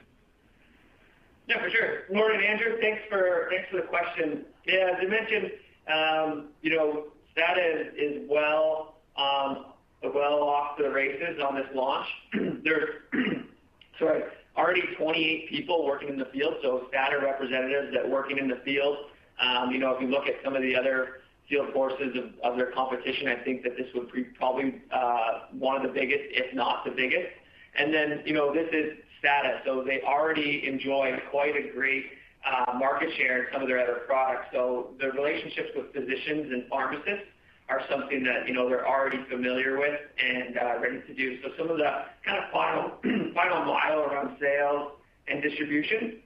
Yeah, 1.49 1.61
for 1.61 1.71
sure. 1.71 2.03
Morning, 2.13 2.41
Andrew. 2.47 2.77
Thanks 2.81 3.01
for 3.11 3.51
the 3.73 3.83
question. 3.83 4.45
Yeah, 4.65 4.93
as 4.95 5.03
you 5.03 5.09
mentioned, 5.09 5.51
um, 5.93 6.45
you 6.63 6.77
know, 6.77 7.07
STADA 7.33 7.95
is 7.97 8.29
well 8.31 8.95
um, 9.17 9.65
off 10.05 10.77
to 10.77 10.83
the 10.83 10.91
races 10.91 11.41
on 11.47 11.55
this 11.55 11.67
launch. 11.75 12.07
There's 12.65 12.91
sorry, 13.99 14.23
already 14.57 14.83
28 14.97 15.49
people 15.49 15.85
working 15.85 16.09
in 16.09 16.19
the 16.19 16.27
field, 16.27 16.55
so 16.63 16.87
STADA 16.89 17.21
representatives 17.23 17.93
that 17.95 18.09
working 18.09 18.39
in 18.39 18.49
the 18.49 18.61
field. 18.65 18.97
Um, 19.41 19.71
you 19.71 19.79
know, 19.79 19.93
if 19.95 20.01
you 20.01 20.09
look 20.09 20.27
at 20.27 20.35
some 20.45 20.57
of 20.57 20.63
the 20.63 20.75
other 20.75 21.21
field 21.49 21.73
forces 21.73 22.17
of 22.43 22.57
their 22.57 22.73
competition, 22.73 23.29
I 23.29 23.37
think 23.37 23.63
that 23.63 23.77
this 23.77 23.87
would 23.95 24.13
be 24.13 24.25
probably 24.25 24.83
uh, 24.93 25.47
one 25.53 25.77
of 25.77 25.83
the 25.83 25.89
biggest, 25.89 26.25
if 26.31 26.55
not 26.55 26.85
the 26.85 26.91
biggest. 26.91 27.29
And 27.77 27.95
then, 27.95 28.23
you 28.27 28.35
know, 28.35 28.53
this 28.53 28.69
is 28.73 28.99
STADA, 29.21 29.63
so 29.65 29.85
they 29.85 30.03
already 30.03 30.67
enjoy 30.67 31.19
quite 31.31 31.57
a 31.57 31.73
great 31.73 32.07
uh, 32.45 32.73
market 32.79 33.11
share 33.17 33.45
in 33.45 33.47
some 33.53 33.63
of 33.63 33.69
their 33.69 33.81
other 33.81 34.03
products. 34.07 34.47
So 34.53 34.91
the 35.01 35.11
relationships 35.11 35.71
with 35.75 35.93
physicians 35.93 36.53
and 36.53 36.67
pharmacists 36.69 37.27
are 37.69 37.83
something 37.91 38.25
that, 38.25 38.49
you 38.49 38.55
know, 38.55 38.69
they're 38.69 38.87
already 38.87 39.19
familiar 39.31 39.79
with 39.79 40.01
and 40.19 40.57
uh, 40.57 40.79
ready 40.81 41.01
to 41.07 41.15
do. 41.15 41.41
So 41.43 41.51
some 41.59 41.71
of 41.71 41.77
the 41.77 42.05
kind 42.25 42.39
of 42.39 42.51
final 43.35 43.65
mile 43.65 44.01
around 44.01 44.37
sales 44.41 44.93
and 45.27 45.43
distribution 45.43 46.21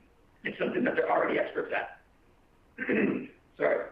is 0.44 0.54
something 0.58 0.84
that 0.84 0.94
they're 0.94 1.10
already 1.10 1.38
experts 1.38 1.72
at. 1.74 1.98
Sorry. 3.58 3.86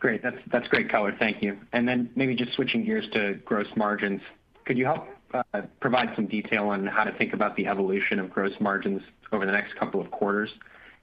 Great. 0.00 0.20
That's 0.22 0.68
great 0.68 0.90
color. 0.90 1.14
Thank 1.18 1.42
you. 1.42 1.56
And 1.72 1.86
then 1.86 2.10
maybe 2.16 2.34
just 2.34 2.52
switching 2.54 2.84
gears 2.84 3.06
to 3.12 3.34
gross 3.44 3.68
margins. 3.76 4.20
Could 4.64 4.76
you 4.76 4.84
help 4.84 5.06
uh, 5.32 5.62
provide 5.80 6.10
some 6.16 6.26
detail 6.26 6.68
on 6.68 6.86
how 6.86 7.04
to 7.04 7.12
think 7.12 7.32
about 7.32 7.56
the 7.56 7.66
evolution 7.68 8.18
of 8.18 8.30
gross 8.30 8.52
margins 8.60 9.00
over 9.30 9.46
the 9.46 9.52
next 9.52 9.76
couple 9.76 10.00
of 10.00 10.10
quarters? 10.10 10.50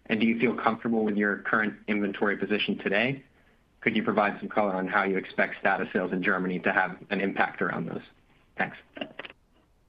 And 0.08 0.20
do 0.20 0.26
you 0.26 0.40
feel 0.40 0.54
comfortable 0.54 1.06
with 1.06 1.16
your 1.16 1.38
current 1.38 1.76
inventory 1.88 2.36
position 2.36 2.78
today? 2.80 3.24
Could 3.82 3.96
you 3.96 4.04
provide 4.04 4.38
some 4.40 4.50
color 4.50 4.74
on 4.74 4.88
how 4.88 5.04
you 5.04 5.18
expect 5.18 5.56
STADA 5.62 5.90
sales 5.94 6.12
in 6.12 6.22
Germany 6.22 6.60
to 6.60 6.74
have 6.74 6.98
an 7.10 7.22
impact 7.22 7.62
around 7.62 7.88
those? 7.88 8.02
Thanks. 8.58 8.76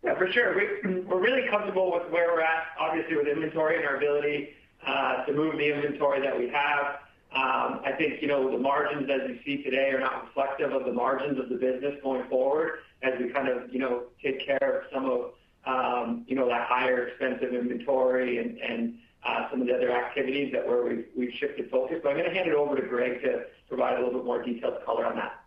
Yeah, 0.05 0.16
for 0.16 0.31
sure. 0.31 0.55
We're 0.55 1.20
really 1.20 1.48
comfortable 1.48 1.92
with 1.92 2.11
where 2.11 2.29
we're 2.33 2.40
at, 2.40 2.66
obviously, 2.79 3.16
with 3.16 3.26
inventory 3.26 3.76
and 3.76 3.85
our 3.85 3.96
ability 3.96 4.50
uh, 4.87 5.24
to 5.24 5.33
move 5.33 5.59
the 5.59 5.74
inventory 5.74 6.20
that 6.20 6.38
we 6.38 6.48
have. 6.48 7.00
Um, 7.33 7.81
I 7.85 7.92
think, 7.96 8.22
you 8.22 8.29
know, 8.29 8.50
the 8.50 8.59
margins 8.59 9.09
as 9.11 9.29
you 9.29 9.38
see 9.44 9.62
today 9.62 9.90
are 9.90 10.00
not 10.00 10.24
reflective 10.24 10.72
of 10.72 10.85
the 10.85 10.92
margins 10.92 11.38
of 11.38 11.48
the 11.48 11.57
business 11.57 11.94
going 12.03 12.29
forward 12.29 12.79
as 13.03 13.14
we 13.20 13.29
kind 13.31 13.48
of, 13.48 13.72
you 13.72 13.79
know, 13.79 14.05
take 14.22 14.44
care 14.44 14.81
of 14.81 14.92
some 14.92 15.05
of, 15.09 15.33
um, 15.66 16.24
you 16.26 16.35
know, 16.35 16.48
that 16.48 16.66
higher 16.66 17.09
expensive 17.09 17.55
inventory 17.55 18.38
and 18.38 18.98
some 19.50 19.61
of 19.61 19.66
the 19.66 19.74
other 19.74 19.90
activities 19.90 20.52
that 20.52 20.66
where 20.66 20.85
we've 21.16 21.33
shifted 21.38 21.70
focus. 21.70 22.00
But 22.02 22.11
I'm 22.11 22.16
gonna 22.16 22.35
hand 22.35 22.48
it 22.48 22.54
over 22.54 22.76
to 22.76 22.83
Greg 22.83 23.22
to 23.22 23.44
provide 23.68 23.98
a 23.98 24.04
little 24.04 24.20
bit 24.20 24.24
more 24.24 24.42
detailed 24.42 24.85
color 24.85 25.06
on 25.06 25.16
that. 25.16 25.44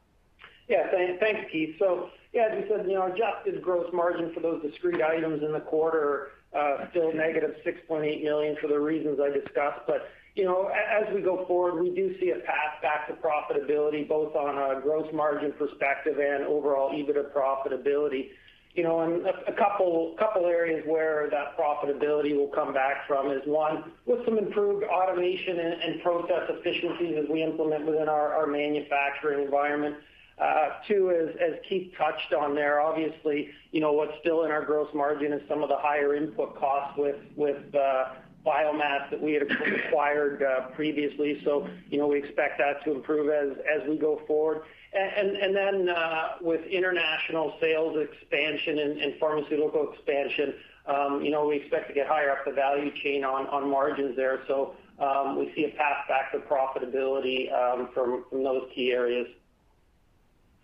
Yeah. 0.67 0.89
Thanks, 1.19 1.51
Keith. 1.51 1.75
So 1.79 2.09
yeah, 2.31 2.49
as 2.51 2.63
you 2.63 2.65
said, 2.69 2.85
you 2.87 2.93
know, 2.93 3.11
adjusted 3.11 3.61
gross 3.61 3.91
margin 3.93 4.33
for 4.33 4.39
those 4.39 4.61
discrete 4.61 5.01
items 5.01 5.43
in 5.43 5.51
the 5.51 5.59
quarter, 5.59 6.31
uh 6.53 6.89
still 6.91 7.11
-$6.8 7.11 8.23
million 8.23 8.55
for 8.61 8.67
the 8.67 8.79
reasons 8.79 9.19
I 9.19 9.29
discussed. 9.29 9.81
But 9.87 10.09
you 10.35 10.45
know, 10.45 10.67
as 10.67 11.13
we 11.13 11.21
go 11.21 11.45
forward, 11.45 11.81
we 11.81 11.93
do 11.93 12.17
see 12.19 12.31
a 12.31 12.39
path 12.39 12.81
back 12.81 13.07
to 13.07 13.13
profitability, 13.13 14.07
both 14.07 14.35
on 14.35 14.57
a 14.57 14.81
gross 14.81 15.07
margin 15.13 15.51
perspective 15.53 16.17
and 16.19 16.43
overall 16.43 16.91
EBITDA 16.91 17.31
profitability. 17.31 18.29
You 18.75 18.81
know, 18.81 19.01
and 19.01 19.23
a 19.27 19.53
couple 19.53 20.15
couple 20.17 20.47
areas 20.47 20.83
where 20.87 21.29
that 21.29 21.55
profitability 21.55 22.35
will 22.35 22.47
come 22.47 22.73
back 22.73 23.07
from 23.07 23.29
is, 23.29 23.41
one, 23.45 23.91
with 24.07 24.25
some 24.25 24.39
improved 24.39 24.83
automation 24.83 25.59
and 25.59 26.01
process 26.01 26.49
efficiencies 26.49 27.17
as 27.23 27.29
we 27.29 27.43
implement 27.43 27.85
within 27.85 28.09
our 28.09 28.47
manufacturing 28.47 29.45
environment. 29.45 29.95
Uh, 30.41 30.69
two, 30.87 31.11
as 31.11 31.53
Keith 31.69 31.93
touched 31.95 32.33
on 32.33 32.55
there, 32.55 32.81
obviously, 32.81 33.49
you 33.71 33.79
know, 33.79 33.91
what's 33.91 34.13
still 34.19 34.45
in 34.45 34.51
our 34.51 34.65
gross 34.65 34.89
margin 34.95 35.31
is 35.31 35.41
some 35.47 35.61
of 35.61 35.69
the 35.69 35.77
higher 35.77 36.15
input 36.15 36.57
costs 36.57 36.97
with 36.97 37.17
with 37.35 37.75
uh, 37.75 38.05
biomass 38.45 39.09
that 39.09 39.21
we 39.21 39.33
had 39.33 39.43
acquired 39.43 40.43
uh, 40.43 40.67
previously. 40.75 41.41
So, 41.43 41.67
you 41.89 41.97
know, 41.97 42.07
we 42.07 42.19
expect 42.19 42.59
that 42.59 42.83
to 42.85 42.91
improve 42.93 43.29
as 43.29 43.87
we 43.87 43.97
go 43.97 44.21
forward. 44.27 44.63
And 44.93 45.55
then, 45.55 45.89
uh, 45.89 46.33
with 46.41 46.63
international 46.65 47.55
sales 47.59 47.97
expansion 47.97 48.77
and 48.79 49.15
pharmaceutical 49.19 49.91
expansion, 49.91 50.53
um, 50.85 51.21
you 51.23 51.31
know, 51.31 51.47
we 51.47 51.55
expect 51.57 51.87
to 51.87 51.93
get 51.93 52.07
higher 52.07 52.31
up 52.31 52.45
the 52.45 52.51
value 52.51 52.91
chain 53.01 53.23
on 53.23 53.69
margins 53.69 54.15
there. 54.15 54.41
So, 54.47 54.75
um, 54.99 55.39
we 55.39 55.51
see 55.55 55.65
a 55.65 55.69
path 55.69 56.07
back 56.07 56.31
to 56.33 56.39
profitability 56.39 57.51
um 57.51 57.89
from 57.93 58.25
those 58.31 58.69
key 58.75 58.91
areas. 58.91 59.27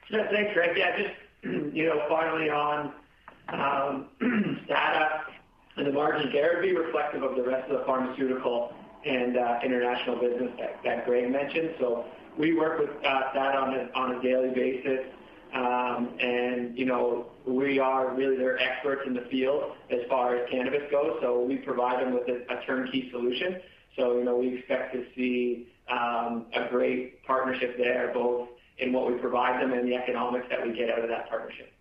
Yeah. 0.09 0.29
Thanks, 0.29 0.53
Greg. 0.53 0.77
Yeah, 0.77 0.97
just, 0.97 1.13
you 1.75 1.85
know, 1.85 2.05
finally 2.09 2.49
on 2.49 2.93
um, 3.53 4.09
STADA 4.65 5.08
the 5.89 5.95
margins 5.95 6.31
there 6.31 6.51
would 6.53 6.61
be 6.61 6.75
reflective 6.75 7.23
of 7.23 7.35
the 7.35 7.41
rest 7.41 7.69
of 7.71 7.79
the 7.79 7.85
pharmaceutical 7.85 8.71
and 9.05 9.37
uh, 9.37 9.59
international 9.65 10.19
business 10.19 10.51
that 10.83 11.05
Greg 11.05 11.31
mentioned. 11.31 11.71
So 11.79 12.05
we 12.37 12.53
work 12.53 12.79
with 12.79 12.91
uh, 13.03 13.31
STADA 13.31 13.89
on 13.95 14.15
a 14.15 14.21
daily 14.21 14.49
basis. 14.53 14.99
Um, 15.51 16.15
and 16.19 16.77
you 16.77 16.85
know, 16.85 17.31
we 17.47 17.79
are 17.79 18.13
really 18.13 18.37
their 18.37 18.59
experts 18.59 19.01
in 19.07 19.15
the 19.15 19.25
field 19.31 19.71
as 19.89 20.01
far 20.07 20.35
as 20.35 20.47
cannabis 20.51 20.83
goes, 20.91 21.17
so 21.21 21.43
we 21.43 21.57
provide 21.57 22.05
them 22.05 22.13
with 22.13 22.27
a 22.27 22.65
turnkey 22.67 23.09
solution. 23.11 23.59
So 23.97 24.19
you 24.19 24.25
know, 24.25 24.37
we 24.37 24.59
expect 24.59 24.93
to 24.93 25.05
see 25.15 25.69
um, 25.89 26.45
a 26.53 26.69
great 26.69 27.25
partnership 27.25 27.77
there, 27.79 28.11
both 28.13 28.49
in 28.77 28.93
what 28.93 29.11
we 29.11 29.17
provide 29.17 29.59
them 29.59 29.73
and 29.73 29.87
the 29.87 29.95
economics 29.95 30.45
that 30.51 30.63
we 30.63 30.71
get 30.71 30.91
out 30.91 30.99
of 30.99 31.09
that 31.09 31.29
partnership. 31.29 31.73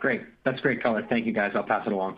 Great. 0.00 0.22
That's 0.44 0.60
great 0.60 0.82
color. 0.82 1.06
Thank 1.08 1.26
you, 1.26 1.32
guys. 1.32 1.52
I'll 1.54 1.62
pass 1.62 1.86
it 1.86 1.92
along. 1.92 2.16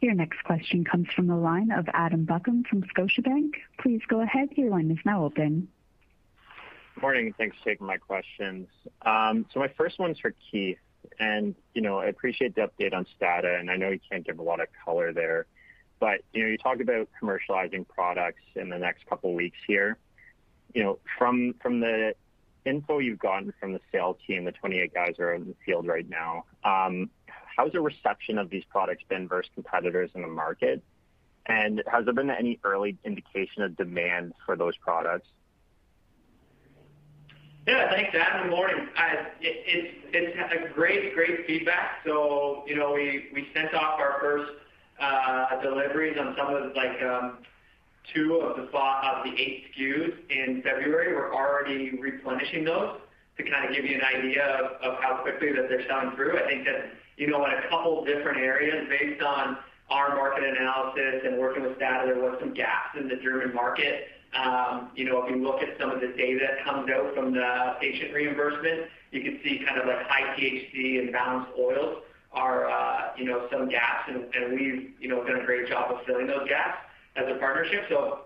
Your 0.00 0.14
next 0.14 0.42
question 0.44 0.84
comes 0.84 1.08
from 1.14 1.26
the 1.26 1.36
line 1.36 1.70
of 1.70 1.86
Adam 1.92 2.24
Buckham 2.24 2.64
from 2.68 2.82
Scotiabank. 2.82 3.52
Please 3.80 4.00
go 4.08 4.20
ahead. 4.20 4.48
Your 4.56 4.70
line 4.70 4.90
is 4.90 4.98
now 5.04 5.24
open. 5.24 5.68
Morning, 7.00 7.26
and 7.26 7.36
thanks 7.36 7.56
for 7.58 7.70
taking 7.70 7.86
my 7.86 7.98
questions. 7.98 8.66
Um, 9.02 9.46
so 9.52 9.60
my 9.60 9.68
first 9.76 9.98
one's 9.98 10.18
for 10.18 10.34
Keith. 10.50 10.78
And, 11.20 11.54
you 11.74 11.82
know, 11.82 11.98
I 11.98 12.06
appreciate 12.06 12.54
the 12.54 12.62
update 12.62 12.94
on 12.94 13.06
STADA, 13.16 13.58
and 13.60 13.70
I 13.70 13.76
know 13.76 13.90
you 13.90 14.00
can't 14.10 14.26
give 14.26 14.38
a 14.38 14.42
lot 14.42 14.60
of 14.60 14.68
color 14.84 15.12
there. 15.12 15.46
But, 16.00 16.22
you 16.32 16.42
know, 16.42 16.48
you 16.48 16.58
talked 16.58 16.80
about 16.80 17.08
commercializing 17.22 17.86
products 17.88 18.42
in 18.54 18.70
the 18.70 18.78
next 18.78 19.06
couple 19.06 19.34
weeks 19.34 19.58
here. 19.66 19.98
You 20.74 20.82
know, 20.82 20.98
from 21.18 21.54
the 21.62 22.14
info 22.66 22.98
you've 22.98 23.18
gotten 23.18 23.52
from 23.60 23.72
the 23.72 23.80
sales 23.92 24.16
team, 24.26 24.44
the 24.44 24.52
28 24.52 24.92
guys 24.92 25.14
are 25.18 25.34
in 25.34 25.46
the 25.46 25.54
field 25.64 25.86
right 25.86 26.08
now, 26.08 26.44
um, 26.64 27.10
how's 27.56 27.72
the 27.72 27.80
reception 27.80 28.38
of 28.38 28.50
these 28.50 28.64
products 28.68 29.02
been 29.08 29.28
versus 29.28 29.50
competitors 29.54 30.10
in 30.14 30.22
the 30.22 30.28
market? 30.28 30.82
And 31.46 31.82
has 31.90 32.04
there 32.04 32.14
been 32.14 32.30
any 32.30 32.58
early 32.64 32.98
indication 33.04 33.62
of 33.62 33.76
demand 33.76 34.34
for 34.44 34.56
those 34.56 34.76
products? 34.76 35.28
Yeah. 37.66 37.90
Thanks, 37.90 38.14
Adam. 38.14 38.48
Good 38.48 38.56
morning. 38.56 38.88
Uh, 38.96 39.24
it's 39.40 40.70
a 40.70 40.72
great 40.72 41.14
great 41.14 41.46
feedback. 41.46 42.02
So, 42.04 42.62
you 42.66 42.76
know, 42.76 42.92
we 42.92 43.48
sent 43.54 43.74
off 43.74 43.98
our 43.98 44.18
first 44.20 44.52
uh, 45.00 45.60
deliveries 45.62 46.16
on 46.18 46.34
some 46.38 46.54
of, 46.54 46.74
like, 46.74 47.02
um, 47.02 47.38
two 48.14 48.40
of 48.42 48.56
the 48.56 49.32
eight 49.36 49.64
SKUs 49.72 50.14
in 50.30 50.62
February. 50.62 51.14
We're 51.14 51.34
already 51.34 51.98
replenishing 51.98 52.64
those 52.64 52.98
to 53.36 53.42
kind 53.42 53.68
of 53.68 53.74
give 53.74 53.84
you 53.84 53.96
an 53.96 54.02
idea 54.02 54.44
of 54.82 54.98
how 55.02 55.20
quickly 55.22 55.52
that 55.52 55.68
they're 55.68 55.86
selling 55.86 56.14
through. 56.16 56.38
I 56.38 56.46
think 56.46 56.64
that, 56.64 56.92
you 57.16 57.28
know, 57.28 57.44
in 57.44 57.52
a 57.52 57.68
couple 57.68 58.04
different 58.04 58.38
areas 58.38 58.86
based 58.88 59.22
on 59.22 59.58
our 59.90 60.16
market 60.16 60.44
analysis 60.44 61.22
and 61.24 61.38
working 61.38 61.62
with 61.62 61.76
STADA, 61.76 62.06
there 62.06 62.20
was 62.20 62.38
some 62.40 62.54
gaps 62.54 62.96
in 62.98 63.08
the 63.08 63.16
German 63.16 63.54
market. 63.54 64.08
You 64.94 65.04
know, 65.04 65.22
if 65.22 65.30
you 65.30 65.42
look 65.42 65.60
at 65.60 65.78
some 65.78 65.90
of 65.90 66.00
the 66.00 66.08
data 66.08 66.40
that 66.40 66.64
comes 66.64 66.88
out 66.90 67.14
from 67.14 67.34
the 67.34 67.76
patient 67.80 68.14
reimbursement, 68.14 68.88
you 69.12 69.22
can 69.22 69.38
see 69.44 69.62
kind 69.66 69.80
of 69.80 69.86
like 69.86 70.06
high 70.08 70.34
THC 70.36 71.00
and 71.00 71.12
balanced 71.12 71.52
oils 71.58 72.02
are, 72.32 72.68
uh, 72.68 73.12
you 73.16 73.24
know, 73.24 73.46
some 73.52 73.68
gaps. 73.68 74.08
And 74.08 74.52
we've, 74.52 74.92
you 75.00 75.08
know, 75.08 75.24
done 75.24 75.40
a 75.40 75.44
great 75.44 75.68
job 75.68 75.92
of 75.92 76.04
filling 76.06 76.26
those 76.26 76.48
gaps 76.48 76.85
as 77.16 77.24
a 77.28 77.38
partnership. 77.38 77.84
So 77.88 78.20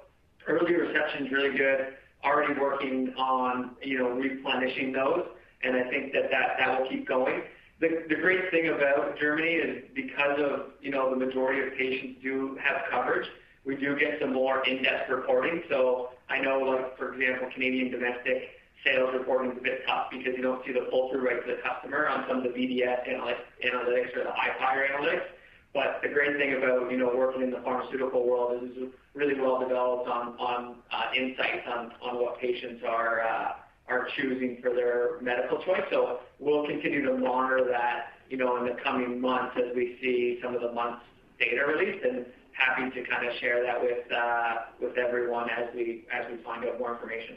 early 0.46 0.74
reception's 0.74 1.30
really 1.30 1.56
good. 1.56 1.94
already 2.24 2.58
working 2.58 3.14
on, 3.16 3.70
you 3.82 3.98
know, 3.98 4.10
replenishing 4.10 4.92
those, 4.92 5.26
and 5.62 5.76
I 5.76 5.88
think 5.88 6.12
that 6.12 6.30
that 6.30 6.80
will 6.80 6.88
keep 6.88 7.06
going. 7.08 7.42
The 7.80 8.16
great 8.20 8.50
thing 8.50 8.68
about 8.68 9.18
Germany 9.18 9.52
is 9.52 9.84
because 9.94 10.38
of, 10.38 10.72
you 10.82 10.90
know, 10.90 11.08
the 11.08 11.16
majority 11.16 11.66
of 11.66 11.78
patients 11.78 12.20
do 12.22 12.58
have 12.62 12.82
coverage, 12.90 13.26
we 13.64 13.74
do 13.76 13.98
get 13.98 14.20
some 14.20 14.34
more 14.34 14.62
in-depth 14.66 15.08
reporting. 15.08 15.62
So 15.70 16.10
I 16.28 16.40
know, 16.40 16.58
like, 16.58 16.98
for 16.98 17.14
example, 17.14 17.48
Canadian 17.54 17.90
domestic 17.90 18.50
sales 18.84 19.10
reporting 19.14 19.52
is 19.52 19.58
a 19.58 19.62
bit 19.62 19.80
tough 19.86 20.08
because 20.10 20.34
you 20.36 20.42
don't 20.42 20.64
see 20.66 20.72
the 20.72 20.88
pull-through 20.90 21.26
right 21.26 21.46
to 21.46 21.56
the 21.56 21.60
customer 21.62 22.06
on 22.06 22.26
some 22.28 22.38
of 22.38 22.42
the 22.42 22.50
BDS 22.50 23.08
analytics 23.08 24.14
or 24.16 24.24
the 24.24 24.32
Hifyre 24.32 24.88
analytics. 24.92 25.24
But 25.72 26.00
the 26.02 26.08
great 26.08 26.36
thing 26.36 26.54
about, 26.54 26.90
you 26.90 26.98
know, 26.98 27.12
working 27.14 27.42
in 27.42 27.50
the 27.50 27.60
pharmaceutical 27.60 28.26
world 28.26 28.62
is 28.62 28.70
it's 28.74 28.94
really 29.14 29.40
well 29.40 29.60
developed 29.60 30.08
on 30.08 30.76
uh, 30.90 31.02
insights 31.16 31.66
on 31.68 31.92
what 32.18 32.40
patients 32.40 32.82
uh, 32.84 33.52
are 33.88 34.08
choosing 34.16 34.58
for 34.62 34.74
their 34.74 35.20
medical 35.20 35.58
choice. 35.62 35.82
So 35.90 36.20
we'll 36.38 36.66
continue 36.66 37.04
to 37.06 37.16
monitor 37.16 37.66
that, 37.70 38.14
you 38.28 38.36
know, 38.36 38.56
in 38.56 38.64
the 38.64 38.80
coming 38.82 39.20
months 39.20 39.56
as 39.56 39.74
we 39.76 39.96
see 40.00 40.40
some 40.42 40.54
of 40.54 40.60
the 40.60 40.72
month's 40.72 41.04
data 41.38 41.64
released, 41.66 42.04
and 42.04 42.26
happy 42.52 42.90
to 42.90 43.08
kind 43.08 43.26
of 43.28 43.34
share 43.38 43.62
that 43.62 43.80
with 43.80 44.10
uh, 44.12 45.00
everyone 45.06 45.48
as 45.50 45.72
we 45.74 46.04
find 46.44 46.64
out 46.64 46.78
more 46.78 46.94
information. 46.94 47.36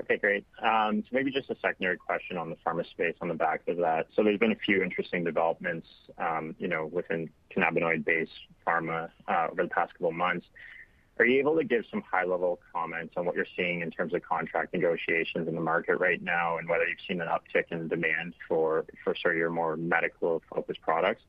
Okay, 0.00 0.16
great. 0.16 0.46
Um 0.62 1.02
so 1.02 1.08
maybe 1.12 1.30
just 1.30 1.50
a 1.50 1.56
secondary 1.60 1.98
question 1.98 2.38
on 2.38 2.48
the 2.48 2.56
pharma 2.66 2.88
space 2.88 3.14
on 3.20 3.28
the 3.28 3.34
back 3.34 3.62
of 3.68 3.76
that. 3.78 4.06
So 4.16 4.24
there's 4.24 4.38
been 4.38 4.52
a 4.52 4.56
few 4.56 4.82
interesting 4.82 5.24
developments, 5.24 5.86
you 6.58 6.68
know, 6.68 6.86
within 6.86 7.30
cannabinoid-based 7.54 8.32
pharma, 8.66 9.10
over 9.28 9.62
the 9.62 9.68
past 9.68 9.92
couple 9.92 10.08
of 10.08 10.14
months. 10.14 10.46
Are 11.18 11.26
you 11.26 11.38
able 11.38 11.54
to 11.58 11.64
give 11.64 11.84
some 11.90 12.02
high-level 12.10 12.60
comments 12.72 13.12
on 13.18 13.26
what 13.26 13.36
you're 13.36 13.44
seeing 13.54 13.82
in 13.82 13.90
terms 13.90 14.14
of 14.14 14.22
contract 14.22 14.72
negotiations 14.72 15.48
in 15.48 15.54
the 15.54 15.60
market 15.60 15.96
right 15.96 16.22
now, 16.22 16.56
and 16.56 16.66
whether 16.66 16.86
you've 16.88 16.96
seen 17.06 17.20
an 17.20 17.28
uptick 17.28 17.64
in 17.70 17.88
demand 17.88 18.32
for 18.48 18.86
sort 19.04 19.34
of 19.34 19.36
your 19.36 19.50
more 19.50 19.76
medical-focused 19.76 20.80
products? 20.80 21.20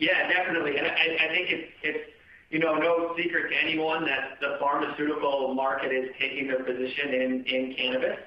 Yeah, 0.00 0.28
definitely. 0.32 0.78
And 0.78 0.88
I 0.88 1.28
think 1.28 1.70
it's 1.84 2.10
no 2.52 3.14
secret 3.16 3.50
to 3.50 3.56
anyone 3.56 4.04
that 4.06 4.38
the 4.40 4.56
pharmaceutical 4.58 5.54
market 5.54 5.92
is 5.92 6.10
taking 6.18 6.48
their 6.48 6.64
position 6.64 7.14
in 7.46 7.74
cannabis. 7.76 8.18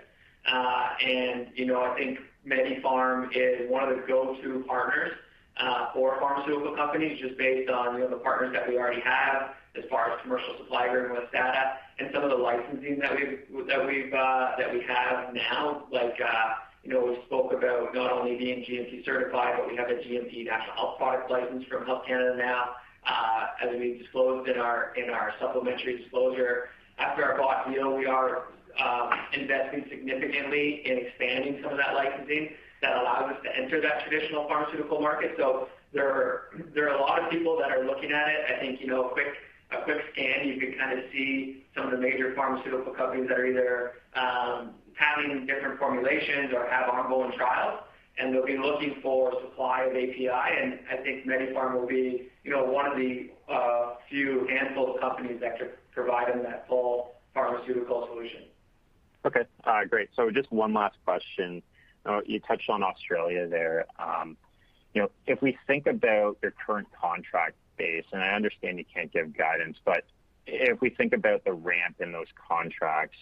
Uh 0.46 0.90
and 1.06 1.48
you 1.56 1.66
know, 1.66 1.82
I 1.82 1.96
think 1.98 2.20
MediPharm 2.48 3.30
is 3.36 3.70
one 3.70 3.88
of 3.88 3.96
the 3.96 4.04
go-to 4.08 4.64
partners 4.68 5.12
for 5.94 6.20
pharmaceutical 6.20 6.76
companies 6.76 7.20
just 7.22 7.38
based 7.38 7.70
on 7.70 7.96
you 7.96 8.02
know 8.02 8.10
the 8.10 8.18
partners 8.18 8.54
that 8.54 8.68
we 8.68 8.78
already 8.78 9.02
have 9.02 9.52
as 9.78 9.84
far 9.90 10.12
as 10.12 10.20
commercial 10.22 10.56
supply 10.58 10.88
agreement 10.88 11.14
with 11.14 11.30
STADA 11.30 11.78
and 12.00 12.10
some 12.14 12.24
of 12.24 12.30
the 12.30 12.36
licensing 12.36 13.00
that 13.00 13.12
uh 14.14 14.56
that 14.58 14.74
we 14.74 14.82
have 14.88 15.34
now. 15.34 15.84
Like 15.92 16.18
you 16.84 16.94
know 16.94 17.06
we 17.06 17.18
spoke 17.26 17.54
about 17.54 17.94
not 17.94 18.12
only 18.12 18.38
being 18.38 18.66
GMP 18.66 19.06
certified, 19.06 19.56
but 19.58 19.68
we 19.68 19.76
have 19.78 19.90
a 19.90 19.96
GMP 20.02 20.46
National 20.46 20.76
Health 20.76 20.98
Product 20.98 21.30
license 21.30 21.66
from 21.70 21.86
Health 21.86 22.04
Canada 22.08 22.36
now. 22.38 22.72
Uh, 23.06 23.48
as 23.64 23.70
we 23.80 23.98
disclosed 23.98 24.48
in 24.48 24.60
our 24.60 24.94
supplementary 25.40 25.98
disclosure, 25.98 26.70
after 26.98 27.24
our 27.26 27.38
bought 27.38 27.72
deal, 27.72 27.96
we 27.96 28.06
are 28.06 28.44
um, 28.80 29.10
investing 29.34 29.86
significantly 29.90 30.82
in 30.86 30.98
expanding 31.00 31.60
some 31.64 31.72
of 31.72 31.78
that 31.78 31.96
licensing 31.96 32.50
that 32.82 32.98
allows 32.98 33.32
us 33.32 33.38
to 33.44 33.56
enter 33.56 33.82
that 33.82 34.08
traditional 34.08 34.48
pharmaceutical 34.48 35.00
market. 35.00 35.34
So 35.38 35.68
there 35.94 36.10
are 36.10 36.96
a 36.96 37.02
lot 37.02 37.24
of 37.24 37.30
people 37.30 37.58
that 37.60 37.72
are 37.72 37.86
looking 37.86 38.12
at 38.12 38.28
it. 38.28 38.40
I 38.56 38.60
think, 38.60 38.82
you 38.82 38.88
know, 38.88 39.10
a 39.10 39.10
quick 39.10 39.28
a 39.72 39.84
quick 39.84 40.02
scan, 40.12 40.48
you 40.48 40.60
can 40.60 40.78
kind 40.78 41.00
of 41.00 41.06
see 41.14 41.64
some 41.76 41.86
of 41.86 41.92
the 41.92 41.98
major 41.98 42.34
pharmaceutical 42.36 42.94
companies 42.94 43.30
that 43.30 43.40
are 43.40 43.46
either 43.46 43.94
um, 44.16 44.72
having 44.96 45.46
different 45.46 45.80
formulations 45.80 46.52
or 46.54 46.68
have 46.68 46.90
ongoing 46.90 47.32
trials, 47.38 47.80
and 48.18 48.34
they'll 48.34 48.46
be 48.46 48.58
looking 48.58 48.96
for 49.02 49.34
supply 49.42 49.84
of 49.84 49.92
API. 49.92 50.28
And 50.28 50.80
I 50.92 50.98
think 50.98 51.26
MediPharm 51.26 51.80
will 51.80 51.88
be, 51.88 52.30
you 52.44 52.52
know, 52.52 52.64
one 52.66 52.86
of 52.86 52.98
the 52.98 53.30
uh, 53.50 53.96
few 54.10 54.48
handful 54.48 54.96
of 54.96 55.02
companies 55.02 55.40
that 55.42 55.58
could 55.58 55.72
provide 55.92 56.34
them 56.34 56.44
that 56.44 56.68
full 56.68 57.16
pharmaceutical 57.34 58.08
solution. 58.12 58.44
Okay. 59.26 59.44
Uh, 59.64 59.86
great. 59.86 60.10
So 60.16 60.30
just 60.32 60.52
one 60.52 60.74
last 60.74 60.98
question. 61.06 61.62
Uh, 62.06 62.22
you 62.26 62.40
touched 62.40 62.70
on 62.70 62.84
Australia 62.84 63.48
there. 63.48 63.86
Um, 64.00 64.36
you 64.94 65.02
know, 65.02 65.10
if 65.28 65.42
we 65.42 65.58
think 65.68 65.88
about 65.88 66.38
your 66.42 66.52
current 66.52 66.88
contract 67.00 67.56
base, 67.78 68.06
and 68.12 68.22
I 68.22 68.30
understand 68.30 68.78
you 68.78 68.86
can't 68.94 69.12
give 69.12 69.36
guidance, 69.38 69.78
but 69.86 70.04
if 70.48 70.82
we 70.82 70.90
think 70.90 71.14
about 71.14 71.46
the 71.46 71.54
ramp 71.54 71.98
in 72.00 72.12
those 72.12 72.28
contracts, 72.48 73.18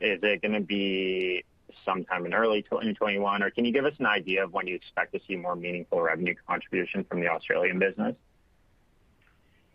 is 0.00 0.18
it 0.22 0.42
gonna 0.42 0.60
be 0.60 1.44
sometime 1.84 2.26
in 2.26 2.34
early 2.34 2.62
2021? 2.62 3.42
Or 3.42 3.50
can 3.50 3.64
you 3.64 3.72
give 3.72 3.84
us 3.84 3.94
an 3.98 4.06
idea 4.06 4.44
of 4.44 4.52
when 4.52 4.66
you 4.66 4.74
expect 4.74 5.12
to 5.14 5.20
see 5.26 5.36
more 5.36 5.56
meaningful 5.56 6.00
revenue 6.00 6.34
contribution 6.46 7.04
from 7.04 7.20
the 7.20 7.28
Australian 7.28 7.78
business? 7.78 8.14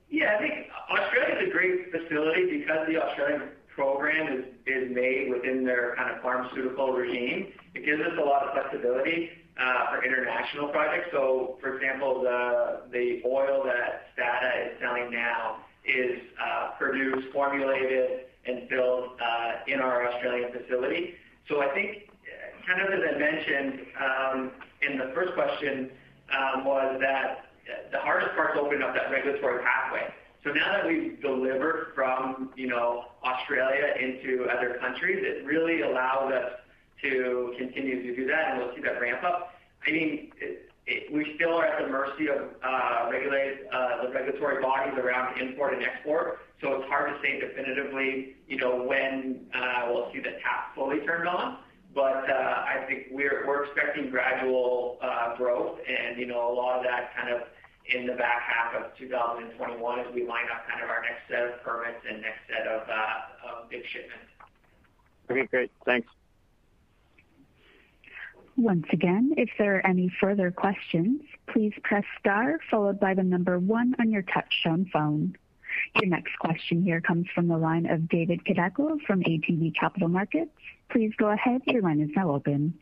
Yeah. 0.09 0.35
I 0.35 0.39
think 0.39 0.53
Australia 0.89 1.35
is 1.41 1.47
a 1.47 1.51
great 1.51 1.91
facility 1.91 2.59
because 2.59 2.87
the 2.87 3.01
Australian 3.01 3.49
program 3.73 4.39
is 4.39 4.45
is 4.67 4.93
made 4.93 5.29
within 5.29 5.63
their 5.65 5.95
kind 5.95 6.15
of 6.15 6.21
pharmaceutical 6.21 6.91
regime. 6.93 7.47
It 7.73 7.85
gives 7.85 8.01
us 8.01 8.13
a 8.19 8.23
lot 8.23 8.43
of 8.43 8.53
flexibility 8.53 9.29
uh, 9.59 9.91
for 9.91 10.03
international 10.03 10.67
projects. 10.69 11.07
So, 11.11 11.57
for 11.61 11.77
example, 11.77 12.21
the 12.21 13.21
oil 13.25 13.63
that 13.65 14.07
STADA 14.13 14.71
is 14.71 14.79
selling 14.79 15.11
now 15.11 15.57
is 15.85 16.19
uh, 16.39 16.71
produced, 16.77 17.27
formulated, 17.33 18.27
and 18.45 18.67
filled 18.69 19.19
uh, 19.21 19.51
in 19.67 19.79
our 19.79 20.07
Australian 20.07 20.51
facility. 20.51 21.15
I 21.61 21.73
think 21.73 22.09
uh, 22.25 22.67
kind 22.67 22.81
of 22.81 22.93
as 22.93 23.01
I 23.13 23.17
mentioned 23.17 23.79
um, 23.99 24.51
in 24.81 24.97
the 24.97 25.11
first 25.13 25.33
question 25.33 25.91
um, 26.31 26.65
was 26.65 26.97
that 27.01 27.45
the 27.91 27.99
hardest 27.99 28.33
part 28.35 28.55
is 28.55 28.61
opening 28.61 28.81
up 28.83 28.93
that 28.95 29.11
regulatory 29.11 29.63
pathway. 29.63 30.13
So 30.43 30.51
now 30.51 30.71
that 30.73 30.87
we've 30.87 31.21
delivered 31.21 31.91
from, 31.93 32.51
you 32.55 32.67
know, 32.67 33.05
Australia 33.23 33.93
into 33.99 34.47
other 34.49 34.77
countries, 34.79 35.19
it 35.21 35.45
really 35.45 35.81
allows 35.81 36.31
us 36.33 36.51
to 37.03 37.53
continue 37.57 38.01
to 38.01 38.15
do 38.15 38.27
that, 38.27 38.51
and 38.51 38.59
we'll 38.59 38.75
see 38.75 38.81
that 38.81 38.99
ramp 38.99 39.23
up. 39.23 39.53
I 39.85 39.91
mean, 39.91 40.31
we 41.11 41.33
still 41.35 41.53
are 41.53 41.65
at 41.65 41.83
the 41.83 41.89
mercy 41.89 42.27
of 42.27 42.49
uh, 42.63 42.67
uh, 42.67 44.03
the 44.03 44.11
regulatory 44.11 44.61
bodies 44.61 44.97
around 44.97 45.39
import 45.39 45.73
and 45.73 45.83
export, 45.83 46.39
so 46.59 46.73
it's 46.73 46.87
hard 46.89 47.13
to 47.13 47.21
say 47.21 47.39
definitively, 47.39 48.35
you 48.47 48.57
know, 48.57 48.83
when 48.83 49.45
uh, 49.53 49.87
we'll 49.87 50.11
see 50.11 50.19
the 50.19 50.31
tap 50.43 50.75
fully 50.75 50.99
turned 51.01 51.27
on. 51.27 51.57
But 51.93 52.29
uh 52.29 52.63
I 52.71 52.85
think 52.87 53.07
we're 53.11 53.65
expecting 53.65 54.09
gradual 54.11 54.97
growth 55.37 55.79
and, 55.85 56.17
you 56.17 56.25
know, 56.25 56.49
a 56.49 56.53
lot 56.53 56.77
of 56.77 56.83
that 56.85 57.13
kind 57.13 57.33
of 57.33 57.41
in 57.93 58.07
the 58.07 58.13
back 58.13 58.43
half 58.47 58.73
of 58.81 58.97
2021 58.97 59.99
as 59.99 60.05
we 60.13 60.25
line 60.25 60.45
up 60.55 60.65
kind 60.69 60.81
of 60.81 60.89
our 60.89 61.01
next 61.01 61.27
set 61.27 61.43
of 61.43 61.61
permits 61.63 61.99
and 62.07 62.21
next 62.21 62.39
set 62.47 62.65
of 62.65 62.87
big 63.69 63.83
shipments. 63.91 64.31
Okay, 65.29 65.47
great. 65.47 65.71
Thanks. 65.85 66.07
Once 68.61 68.85
again, 68.93 69.33
if 69.37 69.49
there 69.57 69.77
are 69.77 69.87
any 69.87 70.07
further 70.19 70.51
questions, 70.51 71.19
please 71.47 71.73
press 71.83 72.03
star 72.19 72.59
followed 72.69 72.99
by 72.99 73.11
the 73.11 73.23
number 73.23 73.57
one 73.57 73.95
on 73.99 74.11
your 74.11 74.21
touchtone 74.21 74.87
phone. 74.91 75.35
Your 75.95 76.05
next 76.05 76.37
question 76.37 76.83
here 76.83 77.01
comes 77.01 77.25
from 77.33 77.47
the 77.47 77.57
line 77.57 77.87
of 77.87 78.07
David 78.07 78.45
Kideckel 78.45 79.01
from 79.07 79.23
ATB 79.23 79.73
Capital 79.73 80.09
Markets. 80.09 80.51
Please 80.91 81.11
go 81.17 81.31
ahead. 81.31 81.61
Your 81.65 81.81
line 81.81 82.01
is 82.01 82.11
now 82.15 82.29
open. 82.29 82.75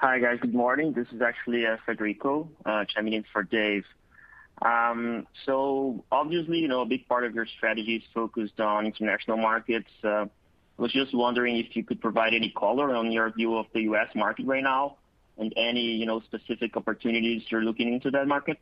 Hi, 0.00 0.18
guys. 0.18 0.38
Good 0.40 0.54
morning. 0.54 0.92
This 0.92 1.06
is 1.12 1.22
actually 1.22 1.64
uh, 1.64 1.76
Federico 1.86 2.48
uh, 2.66 2.86
chiming 2.86 3.12
in 3.12 3.24
for 3.32 3.44
Dave. 3.44 3.84
Um 4.60 5.26
so 5.46 6.04
obviously, 6.10 6.58
you 6.58 6.68
know, 6.68 6.82
a 6.82 6.86
big 6.86 7.08
part 7.08 7.24
of 7.24 7.34
your 7.34 7.46
strategy 7.46 7.96
is 7.96 8.02
focused 8.12 8.60
on 8.60 8.86
international 8.86 9.38
markets. 9.38 9.88
Uh, 10.02 10.26
Was 10.80 10.92
just 10.92 11.14
wondering 11.14 11.58
if 11.58 11.76
you 11.76 11.84
could 11.84 12.00
provide 12.00 12.32
any 12.32 12.48
color 12.56 12.96
on 12.96 13.12
your 13.12 13.30
view 13.30 13.54
of 13.58 13.66
the 13.74 13.82
U.S. 13.82 14.08
market 14.14 14.46
right 14.46 14.62
now 14.62 14.96
and 15.36 15.52
any, 15.54 15.82
you 15.82 16.06
know, 16.06 16.20
specific 16.20 16.74
opportunities 16.74 17.42
you're 17.50 17.60
looking 17.60 17.92
into 17.92 18.10
that 18.12 18.26
market. 18.26 18.58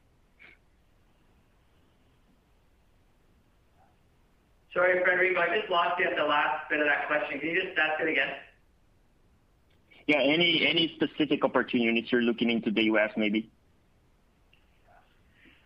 Sorry, 4.74 4.98
Federico, 4.98 5.40
I 5.40 5.60
just 5.60 5.70
lost 5.70 6.00
you 6.00 6.06
at 6.06 6.16
the 6.16 6.24
last 6.24 6.68
bit 6.68 6.80
of 6.80 6.86
that 6.86 7.06
question. 7.06 7.38
Can 7.38 7.50
you 7.50 7.62
just 7.62 7.78
ask 7.78 8.00
it 8.02 8.08
again? 8.08 8.30
Yeah. 10.08 10.18
Any 10.18 10.92
specific 10.96 11.44
opportunities 11.44 12.10
you're 12.10 12.22
looking 12.22 12.50
into 12.50 12.72
the 12.72 12.82
U.S. 12.84 13.12
maybe? 13.16 13.48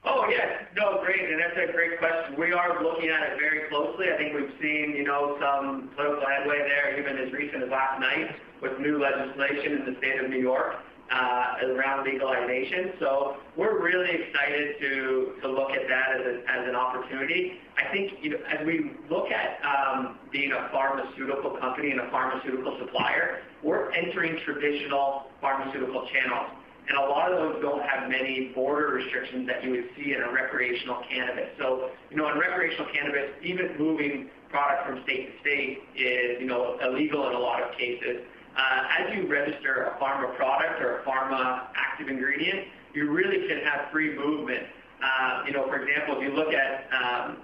Oh, 0.04 0.26
yes. 0.28 0.61
No, 0.74 1.02
great. 1.04 1.30
And 1.30 1.38
that's 1.40 1.68
a 1.68 1.72
great 1.72 1.98
question. 1.98 2.38
We 2.38 2.52
are 2.52 2.82
looking 2.82 3.10
at 3.10 3.22
it 3.22 3.38
very 3.38 3.68
closely. 3.68 4.06
I 4.12 4.16
think 4.16 4.34
we've 4.34 4.54
seen, 4.60 4.94
you 4.96 5.04
know, 5.04 5.36
some 5.40 5.90
political 5.94 6.26
headway 6.26 6.58
there, 6.60 6.98
even 6.98 7.18
as 7.18 7.32
recent 7.32 7.62
as 7.62 7.70
last 7.70 8.00
night 8.00 8.36
with 8.62 8.78
new 8.78 8.98
legislation 8.98 9.78
in 9.78 9.92
the 9.92 9.98
state 9.98 10.18
of 10.22 10.30
New 10.30 10.40
York. 10.40 10.76
Uh, 11.10 11.56
around 11.66 12.06
legalization. 12.06 12.92
So 12.98 13.36
we're 13.54 13.82
really 13.82 14.08
excited 14.08 14.80
to 14.80 15.34
look 15.44 15.72
at 15.72 15.86
that 15.86 16.22
as 16.48 16.66
an 16.66 16.74
opportunity. 16.74 17.60
I 17.76 17.92
think 17.92 18.12
you 18.22 18.38
as 18.48 18.64
we 18.64 18.92
look 19.10 19.30
at 19.30 19.60
um, 19.62 20.16
being 20.30 20.52
a 20.52 20.70
pharmaceutical 20.72 21.50
company 21.58 21.90
and 21.90 22.00
a 22.00 22.10
pharmaceutical 22.10 22.78
supplier, 22.78 23.42
we're 23.62 23.90
entering 23.92 24.38
traditional 24.42 25.26
pharmaceutical 25.38 26.08
channels. 26.08 26.48
And 26.88 26.98
a 26.98 27.08
lot 27.08 27.32
of 27.32 27.38
those 27.38 27.62
don't 27.62 27.82
have 27.82 28.10
many 28.10 28.50
border 28.54 28.88
restrictions 28.88 29.46
that 29.46 29.62
you 29.62 29.70
would 29.70 29.88
see 29.96 30.14
in 30.14 30.22
a 30.22 30.32
recreational 30.32 31.02
cannabis. 31.08 31.50
So 31.58 31.90
you 32.10 32.16
know, 32.16 32.30
in 32.30 32.38
recreational 32.38 32.90
cannabis, 32.92 33.30
even 33.42 33.78
moving 33.78 34.30
product 34.50 34.86
from 34.86 35.02
state 35.04 35.32
to 35.32 35.40
state 35.40 35.78
is 35.96 36.40
you 36.40 36.46
know, 36.46 36.78
illegal 36.82 37.28
in 37.28 37.34
a 37.34 37.38
lot 37.38 37.62
of 37.62 37.76
cases. 37.76 38.22
Uh, 38.54 39.00
as 39.00 39.16
you 39.16 39.26
register 39.26 39.94
a 39.94 40.02
pharma 40.02 40.36
product 40.36 40.82
or 40.82 40.98
a 40.98 41.04
pharma 41.04 41.68
active 41.74 42.08
ingredient, 42.08 42.68
you 42.94 43.10
really 43.10 43.48
can 43.48 43.60
have 43.64 43.90
free 43.90 44.14
movement. 44.14 44.64
Uh, 45.02 45.42
you 45.46 45.52
know, 45.52 45.66
for 45.66 45.80
example, 45.80 46.16
if 46.18 46.22
you 46.22 46.36
look 46.36 46.52
at 46.52 46.86
um, 46.92 47.38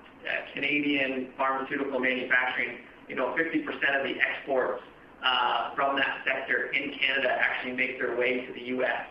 Canadian 0.53 1.33
pharmaceutical 1.37 1.99
manufacturing, 1.99 2.79
you 3.09 3.17
know, 3.17 3.35
50% 3.35 3.65
of 3.99 4.05
the 4.05 4.21
exports 4.21 4.83
uh, 5.25 5.75
from 5.75 5.97
that 5.97 6.19
sector 6.27 6.71
in 6.73 6.93
Canada 6.99 7.31
actually 7.41 7.73
make 7.73 7.99
their 7.99 8.17
way 8.17 8.45
to 8.47 8.53
the 8.53 8.61
U.S. 8.77 9.07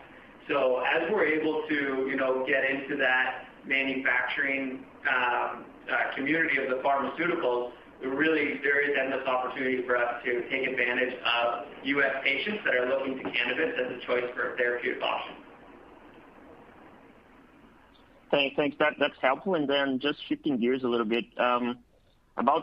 So 0.48 0.80
as 0.80 1.10
we're 1.12 1.26
able 1.26 1.64
to 1.68 2.08
you 2.08 2.16
know, 2.16 2.44
get 2.46 2.64
into 2.64 2.96
that 2.96 3.44
manufacturing 3.66 4.84
um, 5.06 5.64
uh, 5.90 6.14
community 6.16 6.56
of 6.58 6.70
the 6.70 6.82
pharmaceuticals, 6.82 7.72
really 8.02 8.60
there 8.62 8.80
is 8.80 8.96
endless 8.98 9.26
opportunity 9.26 9.84
for 9.86 9.96
us 9.96 10.22
to 10.24 10.48
take 10.48 10.66
advantage 10.68 11.14
of 11.14 11.66
U.S. 11.84 12.14
patients 12.24 12.60
that 12.64 12.74
are 12.74 12.88
looking 12.88 13.16
to 13.18 13.24
cannabis 13.24 13.74
as 13.78 13.92
a 13.92 14.06
choice 14.06 14.24
for 14.34 14.54
a 14.54 14.56
therapeutic 14.56 15.02
option. 15.02 15.34
Thanks. 18.30 18.56
Thanks. 18.56 18.76
That 18.78 18.94
that's 19.00 19.14
helpful. 19.20 19.54
And 19.54 19.68
then 19.68 19.98
just 20.00 20.18
shifting 20.28 20.58
gears 20.58 20.84
a 20.84 20.88
little 20.88 21.06
bit, 21.06 21.24
um, 21.38 21.78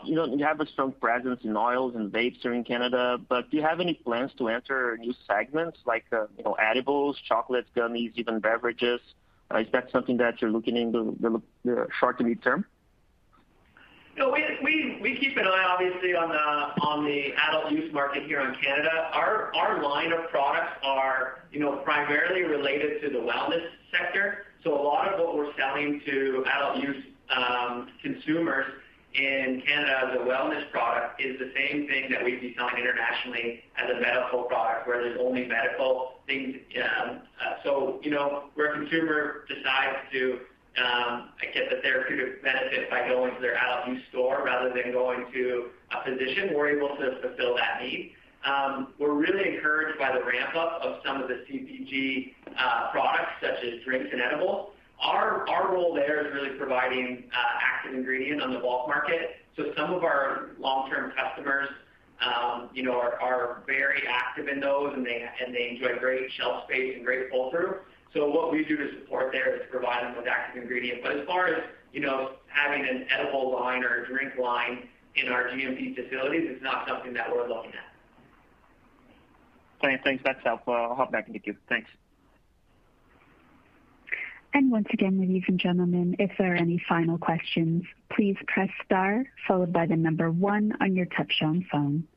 you 0.04 0.14
know, 0.14 0.26
you 0.26 0.44
have 0.44 0.60
a 0.60 0.66
strong 0.66 0.92
presence 0.92 1.40
in 1.44 1.56
oils 1.56 1.94
and 1.94 2.12
vapes 2.12 2.40
here 2.40 2.54
in 2.54 2.64
Canada, 2.64 3.18
but 3.28 3.50
do 3.50 3.56
you 3.56 3.62
have 3.62 3.80
any 3.80 3.94
plans 3.94 4.32
to 4.38 4.48
enter 4.48 4.96
new 4.98 5.14
segments 5.26 5.78
like 5.86 6.04
uh, 6.12 6.26
you 6.36 6.44
know, 6.44 6.54
edibles, 6.54 7.18
chocolates, 7.26 7.68
gummies, 7.76 8.12
even 8.14 8.40
beverages? 8.40 9.00
Uh, 9.52 9.58
is 9.58 9.66
that 9.72 9.90
something 9.90 10.16
that 10.16 10.40
you're 10.40 10.50
looking 10.50 10.76
into 10.76 11.16
the 11.64 11.86
short 12.00 12.18
to 12.18 12.24
mid-term? 12.24 12.64
No, 14.16 14.30
we 14.30 15.18
keep 15.20 15.36
an 15.36 15.46
eye, 15.46 15.66
obviously, 15.68 16.14
on 16.14 17.04
the 17.04 17.34
adult 17.48 17.70
use 17.70 17.92
market 17.92 18.24
here 18.24 18.40
in 18.40 18.54
Canada. 18.54 19.10
Our 19.12 19.82
line 19.82 20.12
of 20.12 20.30
products 20.30 20.72
are 20.82 21.40
you 21.52 21.60
know, 21.60 21.76
primarily 21.76 22.42
related 22.42 23.02
to 23.02 23.10
the 23.10 23.18
wellness 23.18 23.66
sector. 23.90 24.46
So 24.64 24.74
a 24.74 24.82
lot 24.82 25.12
of 25.12 25.20
what 25.20 25.36
we're 25.36 25.54
selling 25.56 26.00
to 26.06 26.44
adult 26.54 26.82
use 26.82 27.04
um, 27.34 27.88
consumers 28.02 28.66
in 29.16 29.62
Canada 29.66 30.10
as 30.10 30.14
a 30.14 30.24
wellness 30.24 30.70
product 30.70 31.20
is 31.20 31.38
the 31.38 31.50
same 31.56 31.86
thing 31.88 32.10
that 32.10 32.22
we'd 32.22 32.40
be 32.40 32.54
selling 32.56 32.76
internationally 32.76 33.62
as 33.76 33.90
a 33.90 34.00
medical 34.00 34.42
product 34.42 34.86
where 34.86 35.02
there's 35.02 35.18
only 35.20 35.46
medical 35.46 36.20
things. 36.26 36.56
Um, 36.76 37.20
uh, 37.40 37.54
so 37.64 38.00
you 38.02 38.10
know, 38.10 38.50
where 38.54 38.74
a 38.74 38.78
consumer 38.78 39.46
decides 39.48 39.96
to 40.12 40.40
um, 40.76 41.30
get 41.54 41.70
the 41.70 41.80
therapeutic 41.82 42.42
benefit 42.42 42.90
by 42.90 43.08
going 43.08 43.34
to 43.34 43.40
their 43.40 43.56
adult 43.56 43.88
use 43.88 44.02
store 44.10 44.44
rather 44.44 44.68
than 44.70 44.92
going 44.92 45.26
to 45.32 45.70
a 45.92 46.04
physician, 46.04 46.50
we're 46.54 46.76
able 46.76 46.96
to 46.96 47.20
fulfill 47.22 47.56
that 47.56 47.82
need. 47.82 48.12
Um, 48.44 48.94
we're 48.98 49.14
really 49.14 49.56
encouraged 49.56 49.98
by 49.98 50.12
the 50.12 50.24
ramp-up 50.24 50.80
of 50.82 51.00
some 51.04 51.20
of 51.20 51.28
the 51.28 51.44
CPG 51.48 52.34
uh, 52.58 52.90
products 52.92 53.32
such 53.40 53.64
as 53.64 53.82
drinks 53.84 54.08
and 54.12 54.20
edibles. 54.20 54.70
Our 55.02 55.72
role 55.72 55.94
there 55.94 56.26
is 56.26 56.32
really 56.32 56.56
providing 56.58 57.24
uh, 57.32 57.58
active 57.62 57.94
ingredient 57.94 58.42
on 58.42 58.52
the 58.52 58.58
bulk 58.60 58.88
market. 58.88 59.36
So 59.56 59.72
some 59.76 59.92
of 59.92 60.04
our 60.04 60.50
long-term 60.58 61.12
customers 61.12 61.68
um, 62.20 62.70
you 62.72 62.82
know, 62.82 62.98
are 62.98 63.62
very 63.66 64.02
active 64.08 64.48
in 64.48 64.60
those, 64.60 64.94
and 64.94 65.04
they 65.06 65.68
enjoy 65.70 65.98
great 65.98 66.30
shelf 66.32 66.64
space 66.64 66.94
and 66.96 67.04
great 67.04 67.30
pull-through. 67.30 67.76
So 68.14 68.30
what 68.30 68.50
we 68.50 68.64
do 68.64 68.76
to 68.76 69.00
support 69.00 69.32
there 69.32 69.54
is 69.54 69.62
to 69.62 69.68
provide 69.68 70.04
them 70.04 70.16
with 70.16 70.26
active 70.26 70.62
ingredient. 70.62 71.02
But 71.02 71.18
as 71.18 71.26
far 71.26 71.48
as 71.48 71.62
you 71.92 72.00
know, 72.00 72.32
having 72.48 72.86
an 72.86 73.06
edible 73.10 73.52
line 73.52 73.84
or 73.84 74.02
a 74.02 74.06
drink 74.06 74.36
line 74.38 74.88
in 75.14 75.28
our 75.28 75.44
GMP 75.44 75.94
facilities, 75.94 76.42
it's 76.50 76.62
not 76.62 76.86
something 76.88 77.14
that 77.14 77.30
we're 77.30 77.48
looking 77.48 77.72
at. 77.72 77.92
Thanks. 80.04 80.22
That's 80.24 80.42
helpful. 80.44 80.74
I'll 80.74 80.94
hop 80.94 81.12
back 81.12 81.28
into 81.28 81.38
queue. 81.38 81.56
Thanks. 81.68 81.88
And 84.56 84.70
once 84.70 84.88
again, 84.90 85.20
ladies 85.20 85.42
and 85.48 85.60
gentlemen, 85.60 86.16
if 86.18 86.30
there 86.38 86.54
are 86.54 86.56
any 86.56 86.82
final 86.88 87.18
questions, 87.18 87.84
please 88.08 88.36
press 88.46 88.70
star 88.86 89.26
followed 89.46 89.70
by 89.70 89.84
the 89.84 89.96
number 89.96 90.30
one 90.30 90.72
on 90.80 90.96
your 90.96 91.04
touch-tone 91.04 91.66
phone. 91.70 92.08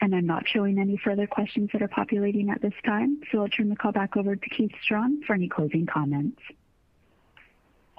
And 0.00 0.14
I'm 0.14 0.26
not 0.26 0.44
showing 0.46 0.78
any 0.78 0.96
further 0.96 1.26
questions 1.26 1.70
that 1.72 1.82
are 1.82 1.88
populating 1.88 2.50
at 2.50 2.62
this 2.62 2.74
time. 2.86 3.20
So 3.32 3.40
I'll 3.40 3.48
turn 3.48 3.68
the 3.68 3.74
call 3.74 3.90
back 3.90 4.16
over 4.16 4.36
to 4.36 4.48
Keith 4.48 4.70
Strachan 4.84 5.24
for 5.26 5.34
any 5.34 5.48
closing 5.48 5.86
comments. 5.86 6.40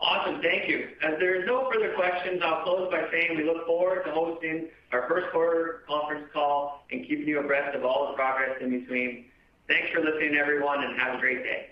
Awesome. 0.04 0.42
Thank 0.42 0.68
you. 0.68 0.90
As 1.02 1.18
there 1.18 1.42
are 1.42 1.46
no 1.46 1.72
further 1.72 1.94
questions, 1.94 2.42
I'll 2.44 2.62
close 2.64 2.92
by 2.92 3.08
saying 3.10 3.38
we 3.38 3.46
look 3.46 3.66
forward 3.66 4.04
to 4.04 4.12
hosting 4.12 4.68
our 4.92 5.08
first 5.08 5.32
quarter 5.32 5.84
conference 5.88 6.28
call 6.34 6.84
and 6.92 7.08
keeping 7.08 7.26
you 7.26 7.40
abreast 7.40 7.74
of 7.74 7.86
all 7.86 8.08
the 8.10 8.14
progress 8.14 8.58
in 8.60 8.70
between. 8.82 9.26
Thanks 9.70 9.92
for 9.94 10.02
listening, 10.02 10.36
everyone, 10.36 10.84
and 10.84 11.00
have 11.00 11.16
a 11.16 11.20
great 11.20 11.44
day. 11.44 11.70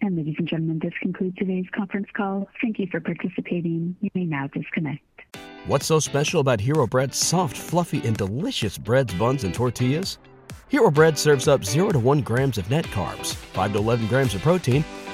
And 0.00 0.16
ladies 0.16 0.34
and 0.38 0.48
gentlemen, 0.48 0.80
this 0.82 0.92
concludes 1.00 1.36
today's 1.36 1.66
conference 1.72 2.08
call. 2.16 2.48
Thank 2.60 2.80
you 2.80 2.88
for 2.90 2.98
participating. 2.98 3.94
You 4.00 4.10
may 4.16 4.24
now 4.24 4.48
disconnect. 4.48 5.04
What's 5.66 5.86
so 5.86 6.00
special 6.00 6.40
about 6.40 6.60
Hero 6.60 6.88
Bread's 6.88 7.16
soft, 7.16 7.56
fluffy, 7.56 8.04
and 8.04 8.16
delicious 8.16 8.76
breads, 8.76 9.14
buns, 9.14 9.44
and 9.44 9.54
tortillas? 9.54 10.18
Hero 10.68 10.90
Bread 10.90 11.16
serves 11.16 11.46
up 11.46 11.64
0 11.64 11.90
to 11.90 12.00
1 12.00 12.22
grams 12.22 12.58
of 12.58 12.68
net 12.68 12.86
carbs, 12.86 13.34
5 13.34 13.74
to 13.74 13.78
11 13.78 14.08
grams 14.08 14.34
of 14.34 14.42
protein, 14.42 14.84